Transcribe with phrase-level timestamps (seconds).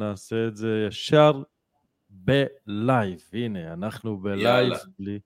[0.00, 1.42] נעשה את זה ישר
[2.10, 3.20] בלייב.
[3.32, 5.18] הנה, אנחנו בלייב, בלי,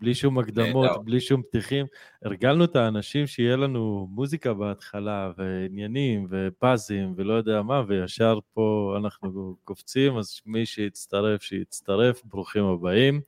[0.00, 1.86] בלי שום הקדמות, בלי שום פתיחים.
[2.22, 9.56] הרגלנו את האנשים שיהיה לנו מוזיקה בהתחלה, ועניינים, ופאזים, ולא יודע מה, וישר פה אנחנו
[9.64, 13.20] קופצים, אז מי שיצטרף, שיצטרף, ברוכים הבאים.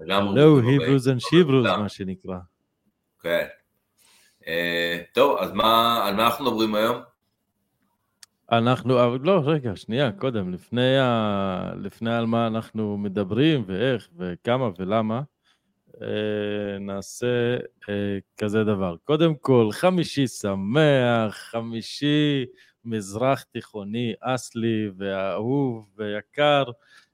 [0.00, 2.38] Hello, Hebros and Shebros, מה שנקרא.
[3.20, 3.46] כן.
[4.46, 7.13] אה, טוב, אז מה, על מה אנחנו מדברים היום?
[8.58, 15.22] אנחנו, לא, רגע, שנייה, קודם, לפני, ה, לפני על מה אנחנו מדברים ואיך וכמה ולמה,
[16.02, 17.56] אה, נעשה
[17.88, 18.96] אה, כזה דבר.
[19.04, 22.44] קודם כל, חמישי שמח, חמישי
[22.84, 26.64] מזרח תיכוני אסלי ואהוב ויקר.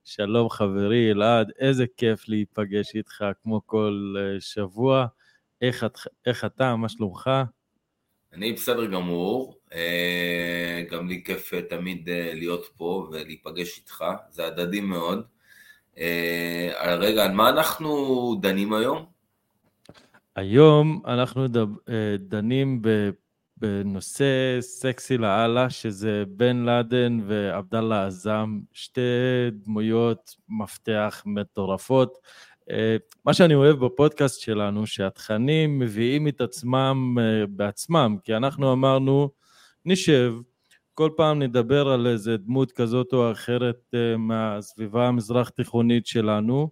[0.05, 5.07] שלום חברי אלעד, איזה כיף להיפגש איתך כמו כל אה, שבוע.
[5.63, 5.87] איך,
[6.27, 7.31] איך אתה, מה שלומך?
[8.33, 9.60] אני בסדר גמור, אה,
[10.91, 15.25] גם לי כיף אה, תמיד להיות פה ולהיפגש איתך, זה הדדי מאוד.
[16.99, 19.05] רגע, על מה אנחנו דנים היום?
[20.37, 21.47] היום אנחנו
[22.19, 22.83] דנים
[23.61, 29.01] בנושא סקסי לאללה, שזה בן לאדן ועבדאללה עזאם, שתי
[29.53, 32.19] דמויות מפתח מטורפות.
[32.71, 39.31] אה, מה שאני אוהב בפודקאסט שלנו, שהתכנים מביאים את עצמם אה, בעצמם, כי אנחנו אמרנו,
[39.85, 40.35] נשב,
[40.95, 46.71] כל פעם נדבר על איזה דמות כזאת או אחרת אה, מהסביבה המזרח תיכונית שלנו,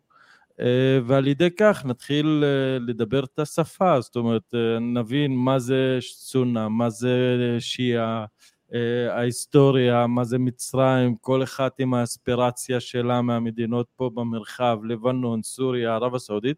[0.60, 6.68] אה, ועל ידי כך נתחיל אה, לדבר את השפה, זאת אומרת נבין מה זה סונה,
[6.68, 8.24] מה זה שיעה,
[9.10, 16.14] ההיסטוריה, מה זה מצרים, כל אחת עם האספירציה שלה מהמדינות פה במרחב, לבנון, סוריה, ערב
[16.14, 16.56] הסעודית,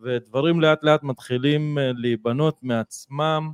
[0.00, 3.52] ודברים לאט לאט מתחילים להיבנות מעצמם,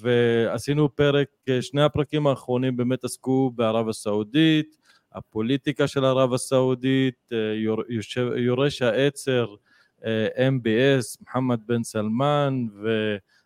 [0.00, 1.28] ועשינו פרק,
[1.60, 4.76] שני הפרקים האחרונים באמת עסקו בערב הסעודית,
[5.16, 7.38] הפוליטיקה של ערב הסעודית, אה,
[8.36, 9.54] יורש העצר
[10.04, 12.66] אה, MBS, מוחמד בן סלמן,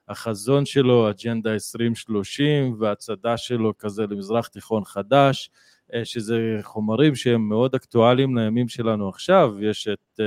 [0.08, 5.50] והחזון שלו, אג'נדה 2030, והצדה שלו כזה למזרח תיכון חדש,
[5.94, 10.20] אה, שזה חומרים שהם מאוד אקטואליים לימים שלנו עכשיו, יש את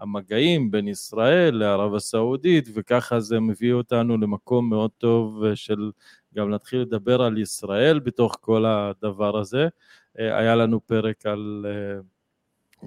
[0.00, 5.90] המגעים בין ישראל לערב הסעודית, וככה זה מביא אותנו למקום מאוד טוב של
[6.34, 9.68] גם להתחיל לדבר על ישראל בתוך כל הדבר הזה.
[10.18, 12.00] אה, היה לנו פרק על אה,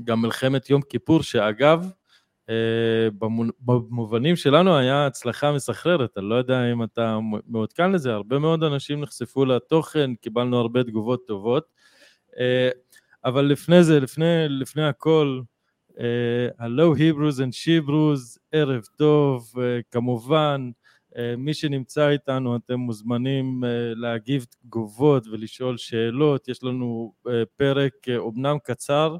[0.04, 1.92] גם מלחמת יום כיפור, שאגב,
[2.50, 3.08] אה,
[3.60, 9.02] במובנים שלנו היה הצלחה מסחררת, אני לא יודע אם אתה מעודכן לזה, הרבה מאוד אנשים
[9.02, 11.68] נחשפו לתוכן, קיבלנו הרבה תגובות טובות,
[13.26, 15.42] אבל לפני זה, לפני, לפני הכל,
[16.60, 19.54] הלו היברוס אנד שיברוס, ערב טוב,
[19.92, 20.72] כמובן,
[21.18, 26.48] אה, מי שנמצא איתנו, אתם מוזמנים אה, להגיב תגובות ולשאול שאלות.
[26.48, 29.18] יש לנו אה, פרק אומנם קצר,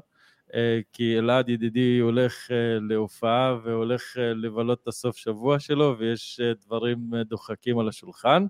[0.92, 2.50] כי אלעד ידידי הולך
[2.88, 8.46] להופעה והולך לבלות את הסוף שבוע שלו, ויש דברים דוחקים על השולחן.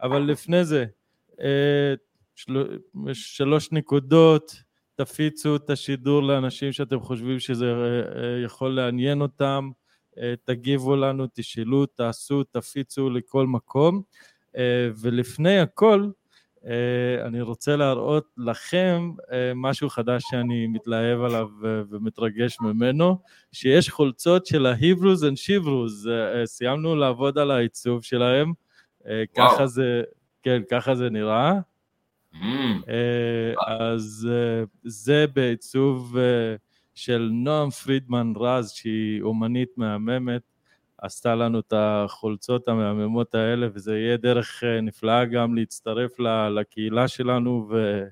[0.00, 0.84] אבל לפני זה,
[3.12, 4.62] שלוש נקודות,
[4.96, 7.72] תפיצו את השידור לאנשים שאתם חושבים שזה
[8.44, 9.70] יכול לעניין אותם.
[10.18, 14.02] אה, תגיבו לנו, תשאלו, תעשו, תפיצו לכל מקום.
[14.56, 16.08] אה, ולפני הכל,
[16.66, 19.10] אה, אני רוצה להראות לכם
[19.54, 23.18] משהו חדש שאני מתלהב עליו ומתרגש ממנו,
[23.52, 26.10] שיש חולצות של ההיברוז אנד שיברוז,
[26.44, 28.52] סיימנו לעבוד על העיצוב שלהם,
[29.36, 30.02] ככה זה,
[30.42, 31.52] כן, ככה זה נראה.
[32.40, 32.90] Mm.
[33.66, 34.28] אז
[34.84, 36.16] זה בעיצוב
[36.94, 40.42] של נועם פרידמן רז, שהיא אומנית מהממת,
[40.98, 46.18] עשתה לנו את החולצות המהממות האלה, וזה יהיה דרך אה, נפלאה גם להצטרף
[46.50, 48.02] לקהילה שלנו ו...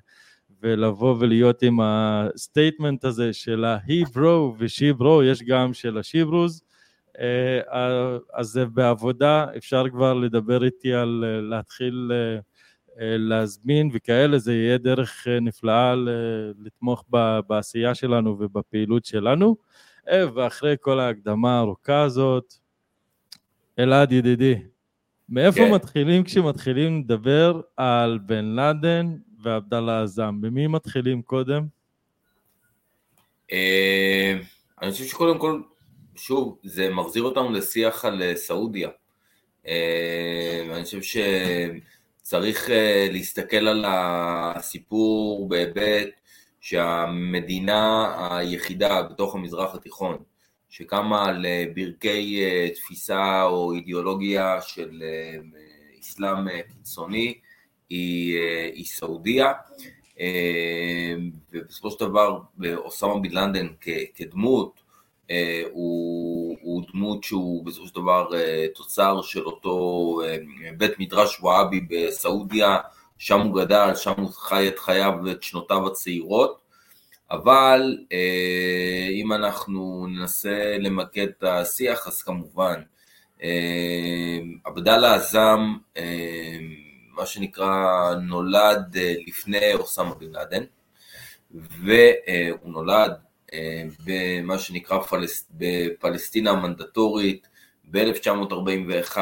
[0.61, 5.97] ולבוא ולהיות עם ה statement הזה של ה-he-bro ו-she-bro, יש גם של
[7.19, 12.39] אה, אז זה בעבודה, אפשר כבר לדבר איתי על אה, להתחיל אה,
[12.99, 15.95] להזמין וכאלה, זה יהיה דרך אה, נפלאה
[16.59, 17.03] לתמוך
[17.47, 19.55] בעשייה שלנו ובפעילות שלנו.
[20.09, 22.53] אה, ואחרי כל ההקדמה הארוכה הזאת,
[23.79, 24.55] אלעד ידידי,
[25.29, 25.71] מאיפה כן.
[25.71, 30.41] מתחילים כשמתחילים לדבר על בן לאדן ועבדאללה עזאם?
[30.41, 31.65] במי מתחילים קודם?
[34.81, 35.61] אני חושב שקודם כל,
[36.15, 38.89] שוב, זה מחזיר אותנו לשיח על סעודיה.
[39.65, 41.17] אני חושב ש...
[42.27, 46.09] צריך אה, להסתכל על הסיפור בהיבט
[46.61, 50.17] שהמדינה היחידה בתוך המזרח התיכון,
[50.69, 55.03] שקמה על אה, ברכי אה, תפיסה או אידיאולוגיה של
[55.99, 57.39] אסלאם קיצוני,
[57.89, 58.39] היא,
[58.73, 59.53] היא סעודיה,
[61.51, 62.39] ובסופו של דבר
[62.75, 63.67] אוסמה בן לאדן
[64.15, 64.81] כדמות,
[65.71, 68.29] הוא, הוא דמות שהוא בסופו של דבר
[68.75, 70.19] תוצר של אותו
[70.77, 72.77] בית מדרש וואבי בסעודיה,
[73.17, 76.65] שם הוא גדל, שם הוא חי את חייו ואת שנותיו הצעירות,
[77.31, 82.81] אבל אה, אם אנחנו ננסה למקד את השיח, אז כמובן,
[83.43, 86.57] אה, עבדאללה עזאם, אה,
[87.17, 90.63] מה שנקרא, נולד לפני אוסמה בן לאדן,
[91.51, 93.11] והוא נולד
[94.05, 97.47] במה שנקרא פלס, בפלסטינה המנדטורית
[97.91, 99.17] ב-1941,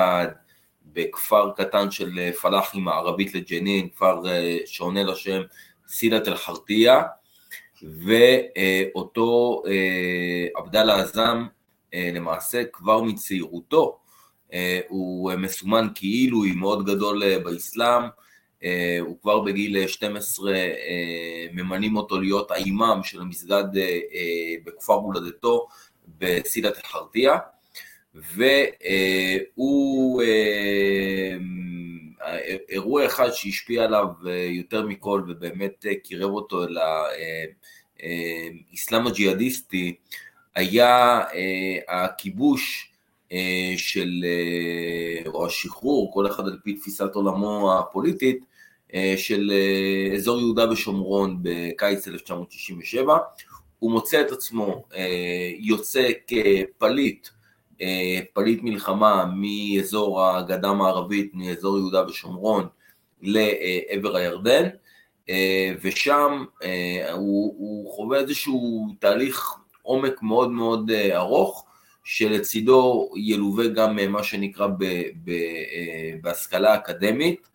[0.86, 4.22] בכפר קטן של פלאחים מערבית לג'נין, כפר
[4.66, 5.42] שעונה לשם
[5.88, 7.04] סילת אל-חרטיה,
[7.84, 11.46] ואותו אה, עבדאללה עזאם
[11.94, 14.00] אה, למעשה כבר מצעירותו
[14.54, 18.02] אה, הוא מסומן כאילו היא מאוד גדול באסלאם,
[19.00, 20.54] הוא כבר בגיל 12
[21.54, 23.64] ממנים אותו להיות האימאם של המסגד
[24.64, 25.68] בכפר הולדתו
[26.18, 27.38] בסילת אל-חרטיה
[28.16, 30.22] והוא
[32.70, 34.06] אירוע אחד שהשפיע עליו
[34.50, 36.78] יותר מכל ובאמת קירב אותו אל
[38.72, 39.96] האסלאם הג'יהאדיסטי
[40.56, 41.22] היה
[41.88, 42.92] הכיבוש
[43.78, 44.26] של,
[45.28, 48.46] או השחרור, כל אחד על פי תפיסת עולמו הפוליטית,
[49.18, 49.52] של
[50.16, 53.18] אזור יהודה ושומרון בקיץ 1967.
[53.80, 54.84] הוא מוצא את עצמו
[55.60, 57.28] יוצא כפליט
[57.84, 62.68] אה, פליט מלחמה מאזור הגדה המערבית, מאזור יהודה ושומרון
[63.22, 64.70] לעבר הירדן,
[65.30, 71.66] אה, ושם אה, הוא, הוא חווה איזשהו תהליך עומק מאוד מאוד ארוך,
[72.04, 74.84] שלצידו ילווה גם מה שנקרא ב,
[75.24, 75.32] ב,
[76.22, 77.48] בהשכלה אקדמית,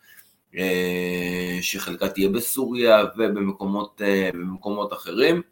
[1.61, 5.43] שחלקה תהיה בסוריה ובמקומות אחרים.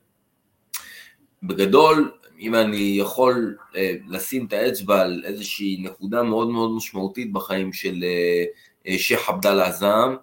[1.42, 7.72] בגדול, אם אני יכול אה, לשים את האצבע על איזושהי נקודה מאוד מאוד משמעותית בחיים
[7.72, 8.44] של אה,
[8.86, 10.16] אה, שייח' עבדאללה עזאם,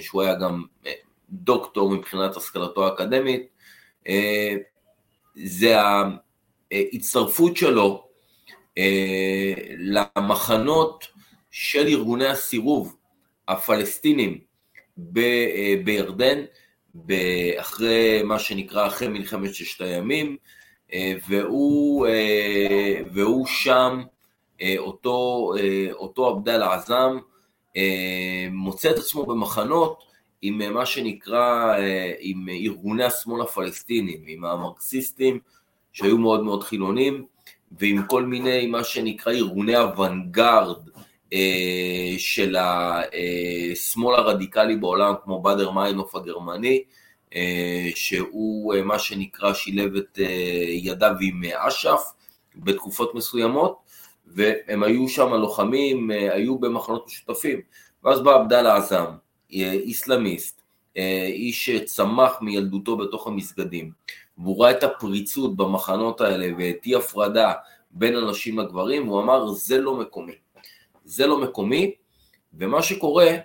[0.00, 0.64] שהוא היה גם
[1.30, 3.46] דוקטור מבחינת השכלתו האקדמית,
[5.34, 5.76] זה
[6.72, 8.08] ההצטרפות שלו
[9.78, 11.06] למחנות
[11.50, 12.96] של ארגוני הסירוב
[13.50, 14.38] הפלסטינים
[15.84, 16.44] בירדן,
[17.56, 20.36] אחרי מה שנקרא אחרי מלחמת ששת הימים,
[20.92, 24.02] אה, והוא, אה, והוא שם,
[24.62, 25.52] אה, אותו,
[25.92, 27.18] אותו עבדאללה עזאם,
[28.50, 30.02] מוצא את עצמו במחנות
[30.42, 31.76] עם מה שנקרא,
[32.20, 35.38] עם ארגוני השמאל הפלסטינים, עם המרקסיסטים
[35.92, 37.26] שהיו מאוד מאוד חילונים,
[37.78, 40.89] ועם כל מיני מה שנקרא ארגוני אוונגרד
[42.18, 42.56] של
[43.72, 46.82] השמאל הרדיקלי בעולם, כמו באדר מיינוף הגרמני,
[47.34, 52.12] אה, שהוא אה, מה שנקרא שילב את אה, ידיו עם אש"ף
[52.56, 53.78] בתקופות מסוימות,
[54.26, 57.60] והם היו שם לוחמים, היו במחנות משותפים.
[58.04, 59.06] ואז בא עבדאללה עזאם,
[59.50, 60.62] איסלאמיסט,
[61.26, 63.90] איש שצמח מילדותו בתוך המסגדים,
[64.38, 67.52] והוא ראה את הפריצות במחנות האלה ואת אי הפרדה
[67.90, 70.32] בין הנשים לגברים, הוא אמר זה לא מקומי.
[71.10, 71.94] זה לא מקומי,
[72.54, 73.36] ומה שקורה,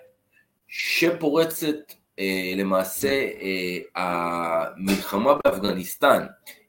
[0.68, 6.26] שפורצת אה, למעשה אה, המלחמה באפגניסטן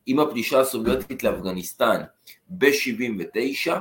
[0.06, 2.02] עם הפלישה הסובייטית לאפגניסטן
[2.48, 3.72] ב-79,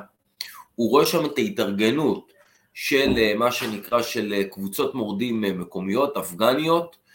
[0.76, 2.34] הוא רואה שם את ההתארגנות
[2.74, 7.06] של אה, מה שנקרא של קבוצות מורדים מקומיות, אפגניות,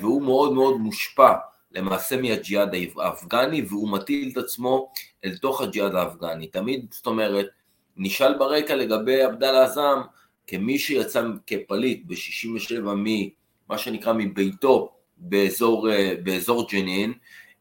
[0.00, 1.32] והוא מאוד מאוד מושפע
[1.72, 4.92] למעשה מהג'יהאד האפגני והוא מטיל את עצמו
[5.24, 6.46] אל תוך הג'יהאד האפגני.
[6.46, 7.46] תמיד, זאת אומרת,
[7.98, 9.98] נשאל ברקע לגבי עבדאללה עזאם
[10.46, 12.84] כמי שיצא כפליט ב-67
[13.68, 17.12] מה שנקרא מביתו באזור, אה, באזור ג'נין,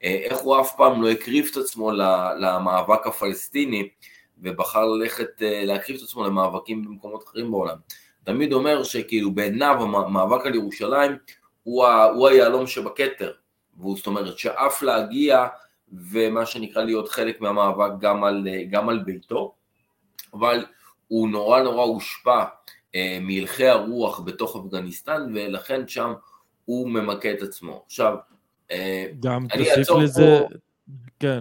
[0.04, 1.92] אה, איך הוא אף פעם לא הקריב את עצמו
[2.40, 3.90] למאבק הפלסטיני
[4.38, 7.78] ובחר ללכת אה, להקריב את עצמו למאבקים במקומות אחרים בעולם.
[8.24, 11.12] תמיד אומר שכאילו בעיניו המאבק על ירושלים
[11.64, 13.32] הוא היהלום שבכתר,
[13.78, 15.48] והוא זאת אומרת שאף להגיע
[16.12, 19.54] ומה שנקרא להיות חלק מהמאבק גם על, גם על ביתו,
[20.34, 20.66] אבל
[21.08, 22.44] הוא נורא נורא הושפע
[22.96, 26.14] אה, מהלכי הרוח בתוך אפגניסטן, ולכן שם
[26.66, 27.84] הוא ממקד את עצמו.
[27.86, 28.16] עכשיו,
[28.72, 30.56] אה, גם תוסיף לזה, פה...
[31.20, 31.40] כן,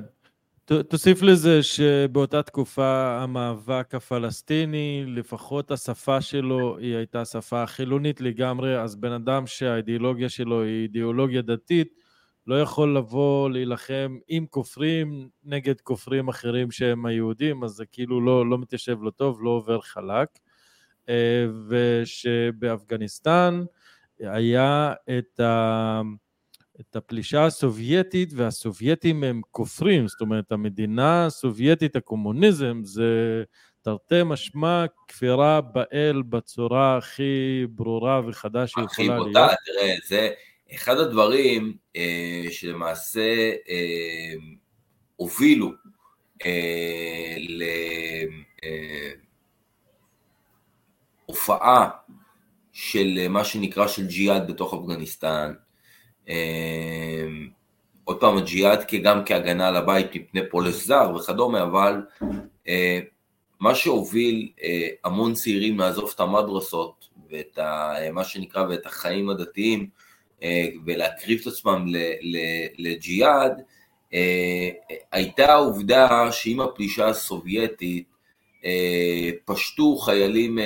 [0.88, 8.96] תוסיף לזה שבאותה תקופה המאבק הפלסטיני, לפחות השפה שלו היא הייתה שפה חילונית לגמרי, אז
[8.96, 12.05] בן אדם שהאידיאולוגיה שלו היא אידיאולוגיה דתית,
[12.46, 18.50] לא יכול לבוא להילחם עם כופרים נגד כופרים אחרים שהם היהודים, אז זה כאילו לא,
[18.50, 20.28] לא מתיישב לו טוב, לא עובר חלק.
[21.68, 23.64] ושבאפגניסטן
[24.20, 26.00] היה את, ה,
[26.80, 33.42] את הפלישה הסובייטית והסובייטים הם כופרים, זאת אומרת המדינה הסובייטית, הקומוניזם, זה
[33.82, 39.20] תרתי משמע כפירה באל בצורה הכי ברורה וחדה שיכולה להיות.
[39.20, 40.30] הכי בוטה, תראה, זה
[40.74, 44.34] אחד הדברים אה, שלמעשה אה,
[45.16, 45.72] הובילו
[46.46, 47.36] אה,
[51.28, 51.90] להופעה
[52.72, 55.52] של מה שנקרא של ג'יהאד בתוך אפגניסטן.
[58.04, 62.02] עוד פעם, הג'יהאד גם כהגנה על הבית מפני פולש זר וכדומה, אבל
[62.68, 63.00] אה,
[63.60, 69.88] מה שהוביל אה, המון צעירים לעזוב את המדרסות ואת ה, מה שנקרא ואת החיים הדתיים
[70.84, 71.86] ולהקריב את עצמם
[72.78, 73.62] לג'יהאד,
[75.12, 78.04] הייתה העובדה שעם הפלישה הסובייטית
[79.44, 80.58] פשטו חיילים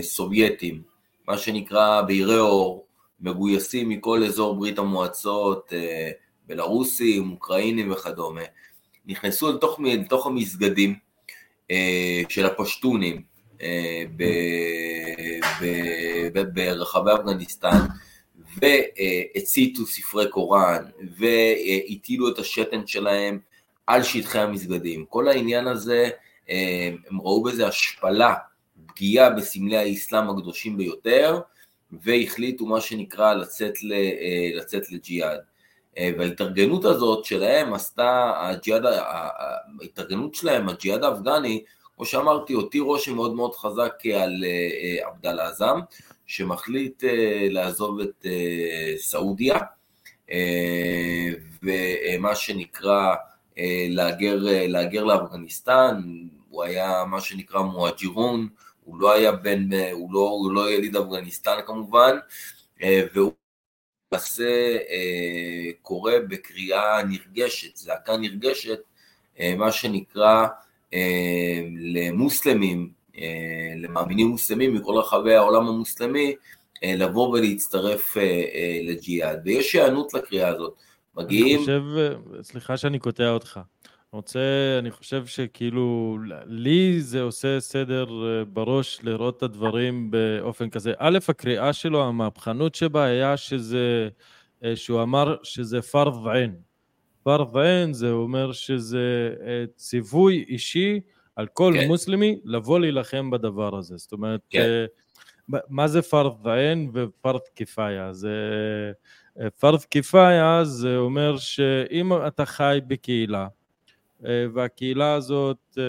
[0.00, 0.82] סובייטים
[1.28, 2.86] מה שנקרא בהירי אור,
[3.20, 6.10] מגויסים מכל אזור ברית המועצות, אה,
[6.46, 8.42] בלרוסים, אוקראינים וכדומה,
[9.06, 10.94] נכנסו לתוך, לתוך המסגדים
[11.70, 13.22] אה, של הפשטונים
[13.62, 14.04] אה,
[16.54, 17.78] ברחבי אפגניסטן
[18.62, 20.84] והציתו ספרי קוראן
[21.18, 23.38] והטילו את השתן שלהם
[23.86, 25.04] על שטחי המסגדים.
[25.08, 26.10] כל העניין הזה,
[26.48, 28.34] הם ראו בזה השפלה
[28.86, 31.40] פגיעה בסמלי האסלאם הקדושים ביותר,
[31.92, 35.40] והחליטו מה שנקרא לצאת, ל, אה, לצאת לג'יהאד.
[35.98, 41.64] אה, וההתארגנות הזאת שלהם עשתה, הג'יהאד, ההתארגנות שלהם, הג'יהאד האפגני,
[41.96, 45.80] כמו שאמרתי, הותיר רושם מאוד מאוד חזק על אה, עבדאללה עזאם,
[46.26, 47.04] שמחליט
[47.50, 48.26] לעזוב את
[48.96, 49.58] סעודיה,
[51.62, 53.14] ומה שנקרא
[53.88, 56.02] להגר, להגר לאפגניסטן,
[56.48, 58.48] הוא היה מה שנקרא מואג'ירון,
[58.84, 62.16] הוא לא היה בן, הוא לא, הוא לא יליד אפגניסטן כמובן,
[62.82, 63.32] אה, והוא
[64.12, 68.80] למעשה אה, קורא בקריאה נרגשת, זעקה נרגשת,
[69.40, 70.46] אה, מה שנקרא
[71.94, 72.90] למוסלמים,
[73.76, 76.34] למאמינים מוסלמים מכל רחבי העולם המוסלמי,
[76.84, 78.16] לבוא ולהצטרף
[78.82, 79.40] לג'יהאד.
[79.44, 80.74] ויש היענות לקריאה הזאת.
[81.16, 81.56] מגיעים...
[81.56, 81.82] אני חושב,
[82.42, 83.60] סליחה שאני קוטע אותך.
[84.12, 84.40] רוצה,
[84.78, 90.92] אני חושב שכאילו, לי זה עושה סדר אה, בראש לראות את הדברים באופן כזה.
[90.98, 94.08] א', הקריאה שלו, המהפכנות שבה היה שזה,
[94.64, 96.54] אה, שהוא אמר שזה פרד עין.
[97.92, 101.00] זה אומר שזה אה, ציווי אישי
[101.36, 101.86] על כל כן.
[101.86, 103.96] מוסלמי לבוא להילחם בדבר הזה.
[103.96, 104.84] זאת אומרת, כן.
[105.48, 108.12] מה זה פרד עין ופרד כפאיה?
[108.12, 108.30] זה...
[109.58, 113.48] פרד כפאיה זה אומר שאם אתה חי בקהילה,
[114.26, 115.84] אה, והקהילה הזאת, אה,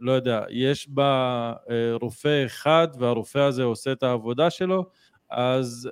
[0.00, 4.86] לא יודע, יש בה אה, רופא אחד והרופא הזה עושה את העבודה שלו,
[5.30, 5.90] אז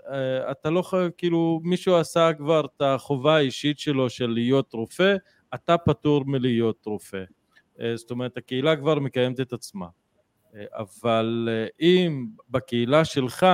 [0.51, 5.17] אתה לא יכול, כאילו מישהו עשה כבר את החובה האישית שלו של להיות רופא,
[5.55, 7.23] אתה פטור מלהיות רופא.
[7.95, 9.87] זאת אומרת, הקהילה כבר מקיימת את עצמה.
[10.73, 11.49] אבל
[11.81, 13.47] אם בקהילה שלך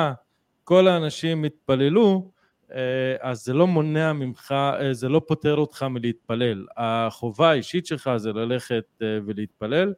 [0.65, 2.31] כל האנשים התפללו,
[2.73, 6.67] אה, אז זה לא מונע ממך, אה, זה לא פוטר אותך מלהתפלל.
[6.77, 9.93] החובה האישית שלך זה ללכת אה, ולהתפלל,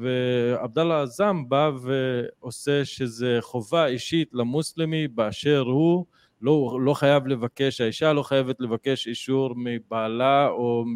[0.00, 6.04] ועבדאללה עזאם בא ועושה שזה חובה אישית למוסלמי באשר הוא,
[6.42, 10.94] לא, לא חייב לבקש, האישה לא חייבת לבקש אישור מבעלה או מ,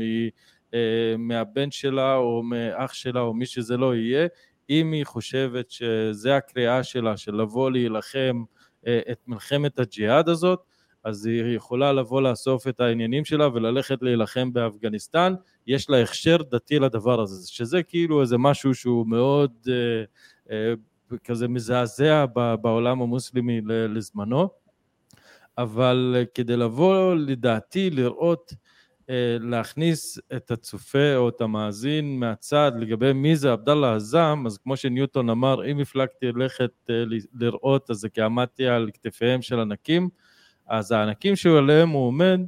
[1.18, 4.26] מהבן שלה או מאח שלה או מי שזה לא יהיה,
[4.70, 8.44] אם היא חושבת שזה הקריאה שלה של לבוא להילחם
[8.82, 10.60] את מלחמת הג'יהאד הזאת,
[11.04, 15.34] אז היא יכולה לבוא לאסוף את העניינים שלה וללכת להילחם באפגניסטן,
[15.66, 20.04] יש לה הכשר דתי לדבר הזה, שזה כאילו איזה משהו שהוא מאוד אה,
[20.50, 20.74] אה,
[21.24, 22.24] כזה מזעזע
[22.60, 24.48] בעולם המוסלמי לזמנו,
[25.58, 28.58] אבל אה, כדי לבוא לדעתי לראות אה,
[29.40, 35.30] להכניס את הצופה או את המאזין מהצד לגבי מי זה עבדאללה עזאם, אז כמו שניוטון
[35.30, 37.04] אמר, אם הפלגתי ללכת אה,
[37.40, 40.08] לראות, אז זה כי עמדתי על כתפיהם של ענקים,
[40.68, 42.40] אז הענקים שעליהם הוא עומד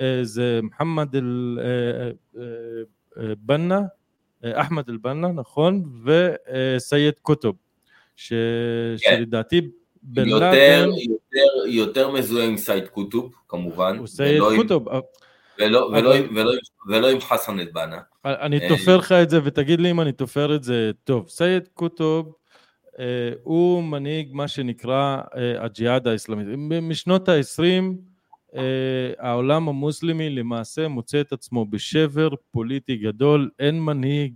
[0.00, 1.16] אה, זה מוחמד
[3.16, 3.80] אל-בנה,
[4.44, 7.56] אחמד אל-בנה, נכון, וסייד קוטב,
[8.16, 8.32] ש...
[9.02, 9.16] כן.
[9.16, 9.60] שלדעתי
[10.02, 13.98] בן יותר, יותר, יותר מזוהה עם סייד קוטב, כמובן.
[13.98, 14.88] הוא סייד קוטב.
[14.88, 15.02] ולא,
[16.86, 17.98] ולא, עם חסן אל-בנה.
[18.24, 21.28] אני תופר לך את זה ותגיד לי אם אני תופר את זה טוב.
[21.28, 22.32] סייד קוטוב
[22.98, 26.46] אה, הוא מנהיג מה שנקרא אה, הג'יהאד האסלאמית.
[26.82, 27.94] משנות ה-20
[29.18, 34.32] העולם המוסלמי למעשה מוצא את עצמו בשבר פוליטי גדול, אין מנהיג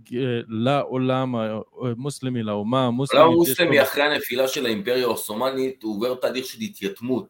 [0.47, 3.21] לעולם המוסלמי, לאומה המוסלמית.
[3.21, 7.27] העולם המוסלמי אחרי הנפילה של האימפריה העות'מאנית הוא עובר תהליך של התייתמות,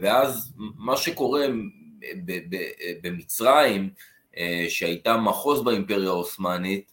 [0.00, 1.46] ואז מה שקורה
[3.02, 3.90] במצרים,
[4.68, 6.92] שהייתה מחוז באימפריה העות'מאנית,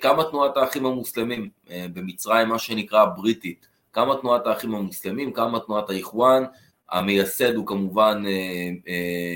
[0.00, 3.66] קמה תנועת האחים המוסלמים במצרים, מה שנקרא הבריטית.
[3.90, 6.44] קמה תנועת האחים המוסלמים, קמה תנועת האיחואן,
[6.90, 8.24] המייסד הוא כמובן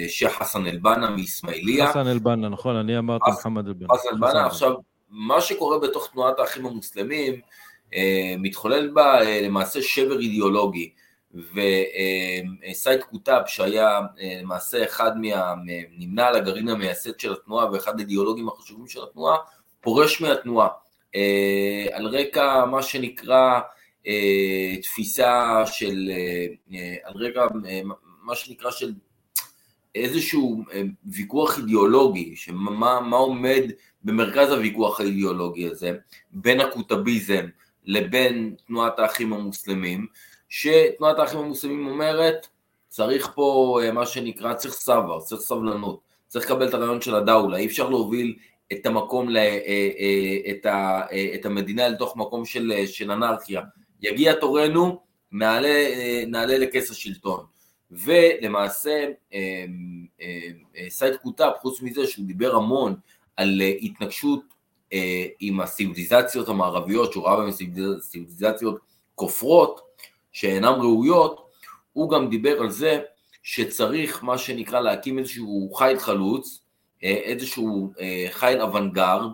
[0.09, 1.91] שייח' חסן אל-בנה מאיסמעיליה.
[1.91, 3.89] חסן אל-בנה, נכון, אני אמרתי מוחמד אל-בנה.
[3.95, 4.75] חסן אל-בנה, עכשיו,
[5.11, 7.41] מה שקורה בתוך תנועת האחים המוסלמים,
[8.39, 10.91] מתחולל בה למעשה שבר אידיאולוגי,
[11.35, 14.01] וסייד קוטב שהיה
[14.41, 15.55] למעשה אחד מה...
[15.99, 19.37] נמנה על הגרעין המייסד של התנועה ואחד האידיאולוגים החשובים של התנועה,
[19.81, 20.69] פורש מהתנועה.
[21.93, 23.61] על רקע מה שנקרא
[24.83, 26.11] תפיסה של,
[27.05, 27.47] על רקע
[28.23, 28.93] מה שנקרא של
[29.95, 30.65] איזשהו
[31.05, 33.63] ויכוח אידיאולוגי, שמה מה עומד
[34.05, 35.93] במרכז הוויכוח האידיאולוגי הזה,
[36.33, 37.47] בין הקוטביזם
[37.85, 40.07] לבין תנועת האחים המוסלמים,
[40.51, 42.47] שתנועת האחים המוסלמים אומרת,
[42.89, 47.67] צריך פה מה שנקרא, צריך סבר, צריך סבלנות, צריך לקבל את הרעיון של הדאולה, אי
[47.67, 48.37] אפשר להוביל
[48.73, 49.29] את המקום,
[50.51, 51.03] את, ה,
[51.35, 53.63] את המדינה לתוך מקום של, של אנרכיה.
[54.03, 55.01] יגיע תורנו,
[55.33, 55.87] נעלה,
[56.27, 57.45] נעלה לכס השלטון.
[57.91, 59.07] ולמעשה
[60.89, 62.95] סייד קוטב, חוץ מזה שהוא דיבר המון
[63.37, 64.45] על התנגשות
[65.41, 67.51] עם הסיביליזציות המערביות, שהוא ראה בהן
[68.01, 68.81] סיביליזציות
[69.15, 69.81] כופרות,
[70.33, 71.51] שאינן ראויות,
[71.93, 73.01] הוא גם דיבר על זה
[73.43, 76.63] שצריך מה שנקרא להקים איזשהו חיל חלוץ,
[77.03, 77.93] איזשהו
[78.31, 79.31] חיל אוונגרד,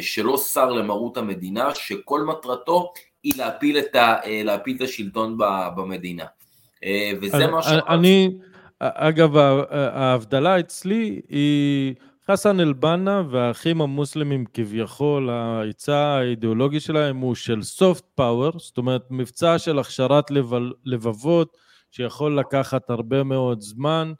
[0.00, 5.38] שלא שר למרות המדינה, שכל מטרתו היא להפיל את, ה, להפיל את השלטון
[5.76, 6.24] במדינה.
[7.20, 7.66] וזה מה ש...
[7.88, 8.30] אני,
[8.78, 9.36] אגב,
[9.70, 11.94] ההבדלה אצלי היא
[12.30, 19.58] חסן אל-בנה והאחים המוסלמים כביכול, העצה האידיאולוגי שלהם הוא של soft power, זאת אומרת מבצע
[19.58, 20.24] של הכשרת
[20.84, 21.56] לבבות
[21.90, 24.12] שיכול לקחת הרבה מאוד זמן.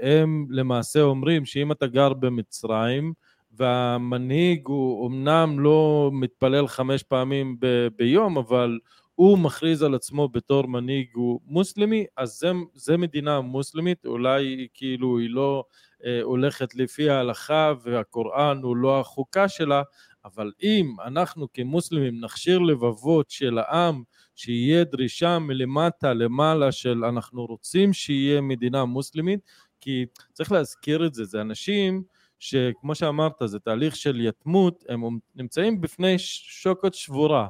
[0.00, 3.12] הם למעשה אומרים שאם אתה גר במצרים,
[3.52, 8.78] והמנהיג הוא אמנם לא מתפלל חמש פעמים ב- ביום, אבל
[9.14, 15.18] הוא מכריז על עצמו בתור מנהיג הוא מוסלמי, אז זה, זה מדינה מוסלמית, אולי כאילו
[15.18, 19.82] היא לא אה, הולכת לפי ההלכה והקוראן הוא לא החוקה שלה,
[20.24, 24.02] אבל אם אנחנו כמוסלמים נכשיר לבבות של העם,
[24.34, 29.40] שיהיה דרישה מלמטה למעלה של אנחנו רוצים שיהיה מדינה מוסלמית,
[29.80, 32.02] כי צריך להזכיר את זה, זה אנשים
[32.38, 35.02] שכמו שאמרת זה תהליך של יתמות, הם
[35.34, 37.48] נמצאים בפני שוקת שבורה.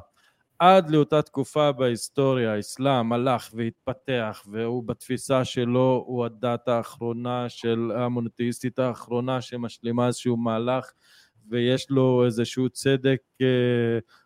[0.59, 8.79] עד לאותה תקופה בהיסטוריה האסלאם הלך והתפתח והוא בתפיסה שלו הוא הדת האחרונה של המונותאיסטית
[8.79, 10.91] האחרונה שמשלימה איזשהו מהלך
[11.49, 13.21] ויש לו איזשהו צדק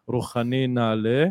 [0.08, 1.26] רוחני נעלה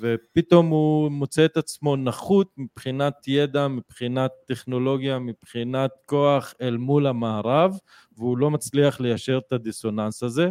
[0.00, 7.78] ופתאום הוא מוצא את עצמו נחות מבחינת ידע, מבחינת טכנולוגיה, מבחינת כוח אל מול המערב
[8.16, 10.50] והוא לא מצליח ליישר את הדיסוננס הזה.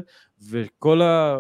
[0.49, 1.39] וכל ה,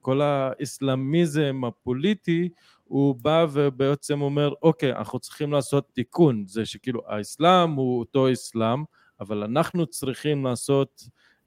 [0.00, 2.48] כל האסלאמיזם הפוליטי
[2.84, 6.44] הוא בא ובעצם אומר אוקיי אנחנו צריכים לעשות תיקון.
[6.46, 8.84] זה שכאילו האסלאם הוא אותו אסלאם
[9.20, 11.02] אבל אנחנו צריכים לעשות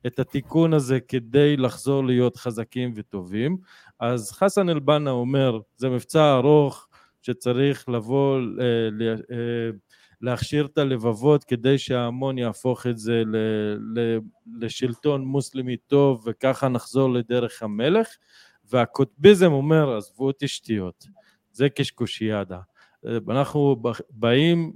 [0.08, 3.58] את התיקון הזה כדי לחזור להיות חזקים וטובים.
[4.00, 6.88] אז חסן אל-בנה אומר זה מבצע ארוך
[7.22, 8.40] שצריך לבוא
[10.22, 13.24] להכשיר את הלבבות כדי שההמון יהפוך את זה
[14.60, 18.08] לשלטון מוסלמי טוב וככה נחזור לדרך המלך.
[18.72, 21.08] והקוטביזם אומר עזבו אותי שטויות
[21.52, 22.60] זה קשקושיאדה.
[23.30, 24.74] אנחנו באים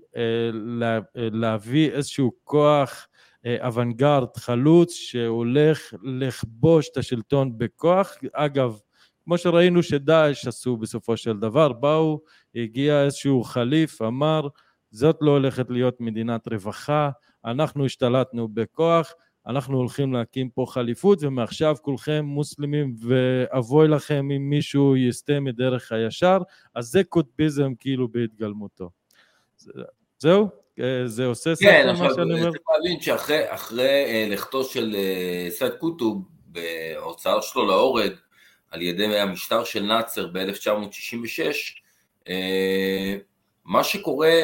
[1.15, 3.07] להביא איזשהו כוח
[3.45, 8.79] אוונגרד חלוץ שהולך לכבוש את השלטון בכוח אגב
[9.23, 12.21] כמו שראינו שדאעש עשו בסופו של דבר באו
[12.55, 14.47] הגיע איזשהו חליף אמר
[14.91, 17.09] זאת לא הולכת להיות מדינת רווחה,
[17.45, 19.13] אנחנו השתלטנו בכוח,
[19.47, 26.37] אנחנו הולכים להקים פה חליפות ומעכשיו כולכם מוסלמים ואבוי לכם אם מישהו יסטה מדרך הישר,
[26.75, 28.89] אז זה קוטביזם כאילו בהתגלמותו.
[30.19, 30.62] זהו?
[31.05, 32.51] זה עושה ספר כן, מה שאני אומר?
[32.51, 34.95] כן, צריך להבין שאחרי לכתו של
[35.49, 38.11] סייד קוטוב בהוצאה שלו להורג
[38.71, 42.31] על ידי המשטר של נאצר ב-1966,
[43.65, 44.41] מה שקורה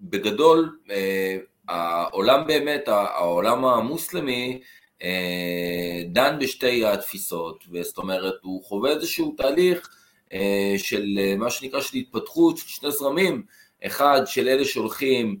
[0.00, 1.36] בגדול, אה,
[1.68, 4.60] העולם באמת, העולם המוסלמי
[5.02, 9.88] אה, דן בשתי התפיסות, זאת אומרת, הוא חווה איזשהו תהליך
[10.32, 11.04] אה, של
[11.38, 13.42] מה שנקרא של התפתחות של שני זרמים,
[13.86, 15.36] אחד של אלה שהולכים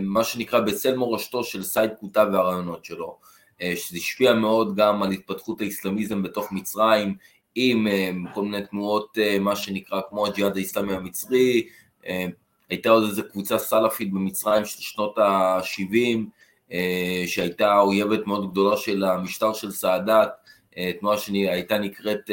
[0.00, 3.18] מה שנקרא בצל מורשתו של סייד קוטה והרעיונות שלו,
[3.62, 7.14] שזה השפיע מאוד גם על התפתחות האסלאמיזם בתוך מצרים,
[7.54, 7.86] עם
[8.34, 11.68] כל מיני תנועות, מה שנקרא כמו הג'יהאד האסלאמי המצרי,
[12.70, 16.74] הייתה עוד איזו קבוצה סלאפית במצרים של שנות ה-70,
[17.26, 20.28] שהייתה אויבת מאוד גדולה של המשטר של סאדאת,
[21.00, 22.30] תנועה שהייתה נקראת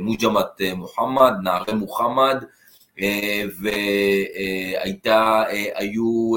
[0.00, 2.44] מוג'מת מוחמד, נערי מוחמד,
[3.60, 5.42] והייתה,
[5.74, 6.32] היו,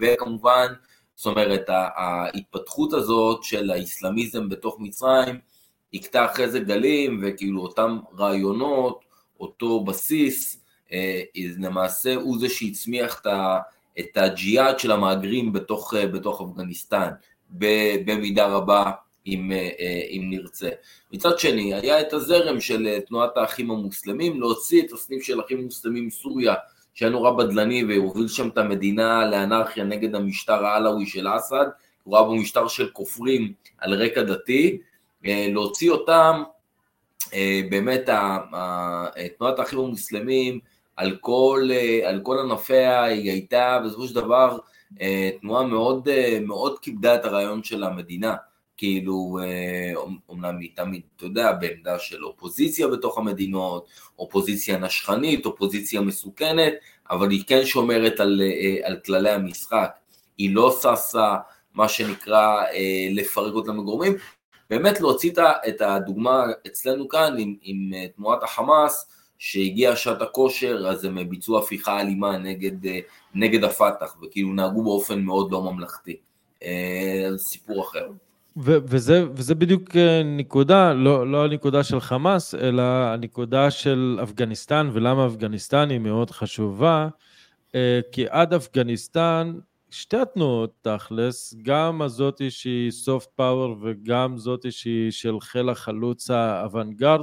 [0.00, 0.66] וכמובן,
[1.14, 5.38] זאת אומרת, ההתפתחות הזאת של האסלאמיזם בתוך מצרים,
[5.94, 9.04] הכתה אחרי זה גלים, וכאילו אותם רעיונות,
[9.40, 10.64] אותו בסיס,
[11.58, 13.22] למעשה הוא זה שהצמיח
[13.98, 17.10] את הג'יהאד של המהגרים בתוך, בתוך אפגניסטן,
[17.50, 18.90] במידה רבה
[19.28, 19.52] אם,
[20.10, 20.68] אם נרצה.
[21.12, 26.06] מצד שני, היה את הזרם של תנועת האחים המוסלמים, להוציא את הסניף של אחים מוסלמים
[26.06, 26.54] מסוריה,
[26.94, 31.66] שהיה נורא בדלני והוביל שם את המדינה לאנרכיה נגד המשטר העלאווי של אסד,
[32.04, 34.78] הוא ראה בו משטר של כופרים על רקע דתי,
[35.24, 36.42] להוציא אותם,
[37.70, 38.08] באמת
[39.38, 40.60] תנועת האחים המוסלמים
[40.96, 41.68] על כל,
[42.04, 44.58] על כל ענפיה היא הייתה בסופו של דבר
[45.40, 46.08] תנועה מאוד,
[46.40, 48.34] מאוד כיבדה את הרעיון של המדינה.
[48.78, 49.38] כאילו,
[50.28, 53.86] אומנם היא תמיד, אתה יודע, בעמדה של אופוזיציה בתוך המדינות,
[54.18, 56.72] אופוזיציה נשכנית, אופוזיציה מסוכנת,
[57.10, 58.42] אבל היא כן שומרת על,
[58.82, 59.90] על כללי המשחק.
[60.38, 61.36] היא לא ששה,
[61.74, 62.62] מה שנקרא,
[63.10, 64.12] לפרק אותם לגורמים.
[64.70, 65.32] באמת להוציא
[65.68, 72.00] את הדוגמה אצלנו כאן עם, עם תנועת החמאס, שהגיעה שעת הכושר, אז הם ביצעו הפיכה
[72.00, 72.90] אלימה נגד,
[73.34, 76.16] נגד הפת"ח, וכאילו נהגו באופן מאוד לא ממלכתי.
[77.36, 78.08] סיפור אחר.
[78.62, 85.90] וזה, וזה בדיוק נקודה, לא, לא הנקודה של חמאס, אלא הנקודה של אפגניסטן, ולמה אפגניסטן
[85.90, 87.08] היא מאוד חשובה,
[88.12, 89.54] כי עד אפגניסטן,
[89.90, 97.20] שתי התנועות תכלס, גם הזאתי שהיא סופט פאוור וגם זאתי שהיא של חיל החלוץ האוונגרד,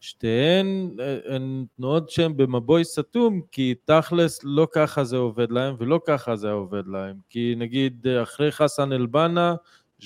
[0.00, 0.90] שתיהן
[1.28, 6.50] הן תנועות שהן במבוי סתום, כי תכלס לא ככה זה עובד להם ולא ככה זה
[6.50, 7.16] עובד להם.
[7.30, 9.54] כי נגיד אחרי חסן אל-בנה,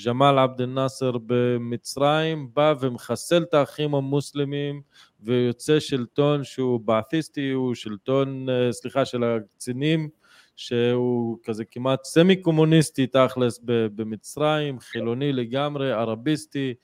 [0.05, 4.83] ג'מאל עבד אל-נאסר במצרים בא ומחסל את האחים המוסלמים
[5.21, 10.09] ויוצא שלטון שהוא בעתיסטי, הוא שלטון, סליחה, של הקצינים,
[10.57, 16.75] שהוא כזה כמעט סמי קומוניסטי תכלס במצרים, חילוני לגמרי, ערביסטי,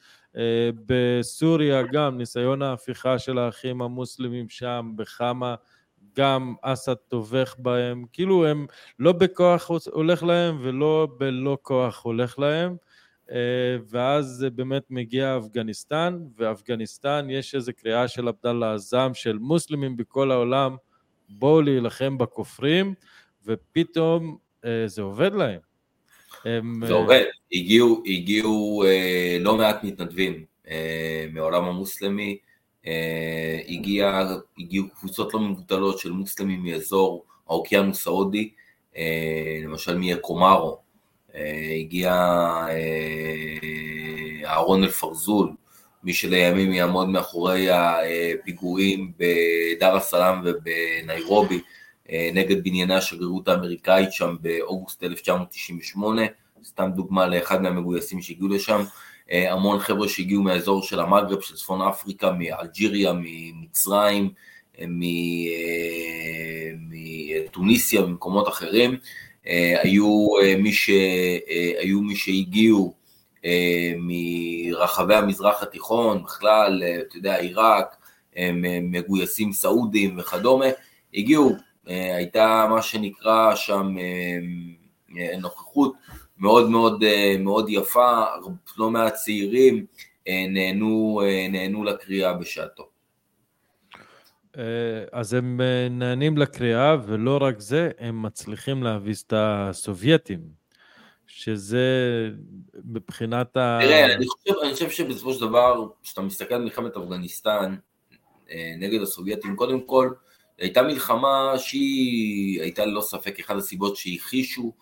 [0.87, 5.55] בסוריה גם ניסיון ההפיכה של האחים המוסלמים שם בחמה,
[6.16, 8.66] גם אסד טובח בהם, כאילו הם
[8.98, 12.77] לא בכוח הולך להם ולא בלא כוח הולך להם,
[13.90, 20.77] ואז באמת מגיע אפגניסטן, ואפגניסטן יש איזו קריאה של עבדאללה עזאם של מוסלמים בכל העולם,
[21.29, 22.95] בואו להילחם בכופרים,
[23.47, 24.37] ופתאום
[24.87, 25.61] זה עובד להם.
[26.45, 26.87] הם...
[26.87, 32.38] זה עובד, הגיעו, הגיעו אה, לא מעט מתנדבים אה, מעולם המוסלמי,
[32.87, 38.51] אה, הגיע, הגיעו קבוצות לא מבוטלות של מוסלמים מאזור האוקיינוס ההודי,
[38.97, 40.82] אה, למשל מאקומרו, אה,
[41.81, 42.12] הגיע
[42.68, 42.77] אה,
[44.45, 45.53] אהרון אל-פרזול,
[46.05, 51.61] מי שלימים יעמוד מאחורי הפיגועים בדאר א-סלאם ובניירובי,
[52.11, 56.23] אה, נגד בנייני השגרירות האמריקאית שם באוגוסט 1998,
[56.64, 58.83] סתם דוגמה לאחד מהמגויסים שהגיעו לשם,
[59.33, 64.31] אה, המון חבר'ה שהגיעו מהאזור של המגרב, של צפון אפריקה, מאלג'יריה, ממצרים,
[64.81, 64.85] אה,
[66.79, 68.97] מטוניסיה, ממקומות אחרים,
[69.83, 70.26] היו
[70.59, 70.90] מי, ש...
[71.78, 72.94] היו מי שהגיעו
[73.98, 77.96] מרחבי המזרח התיכון, בכלל, אתה יודע, עיראק,
[78.83, 80.66] מגויסים סעודים וכדומה,
[81.14, 81.57] הגיעו
[81.88, 84.38] אה, הייתה מה שנקרא שם אה,
[85.18, 85.92] אה, נוכחות
[86.38, 87.05] מאוד מאוד,
[87.38, 88.24] מאוד יפה,
[88.78, 89.87] לא מעט צעירים
[90.48, 92.88] נהנו, נהנו לקריאה בשעתו.
[95.12, 95.61] אז הם
[95.91, 100.41] נהנים לקריאה, ולא רק זה, הם מצליחים להביס את הסובייטים,
[101.27, 101.87] שזה
[102.85, 103.79] מבחינת ה...
[103.83, 107.77] תראה, אני חושב, אני חושב שבסופו של דבר, כשאתה מסתכל על מלחמת אפגניסטן
[108.79, 110.11] נגד הסובייטים, קודם כל,
[110.59, 114.73] הייתה מלחמה שהיא הייתה ללא ספק אחת הסיבות שהכחישו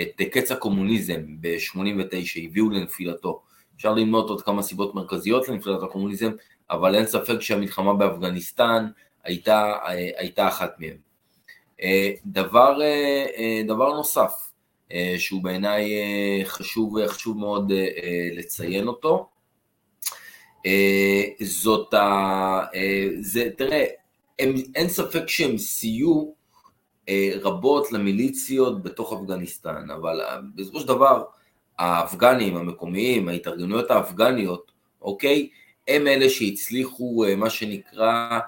[0.00, 3.42] את קץ הקומוניזם ב-89, הביאו לנפילתו.
[3.76, 6.30] אפשר למנות עוד כמה סיבות מרכזיות לנפילת הקומוניזם,
[6.70, 8.86] אבל אין ספק שהמלחמה באפגניסטן
[9.26, 9.74] הייתה,
[10.16, 10.96] הייתה אחת מהן.
[12.26, 12.78] דבר,
[13.66, 14.52] דבר נוסף,
[15.18, 15.90] שהוא בעיניי
[16.44, 17.72] חשוב, חשוב מאוד
[18.32, 19.28] לציין אותו,
[21.42, 22.60] זאת ה...
[23.20, 23.84] זה, תראה,
[24.38, 26.34] הם, אין ספק שהם סייעו
[27.40, 30.20] רבות למיליציות בתוך אפגניסטן, אבל
[30.54, 31.24] בסופו של דבר
[31.78, 35.48] האפגנים המקומיים, ההתארגנויות האפגניות, אוקיי,
[35.88, 38.38] הם אלה שהצליחו מה שנקרא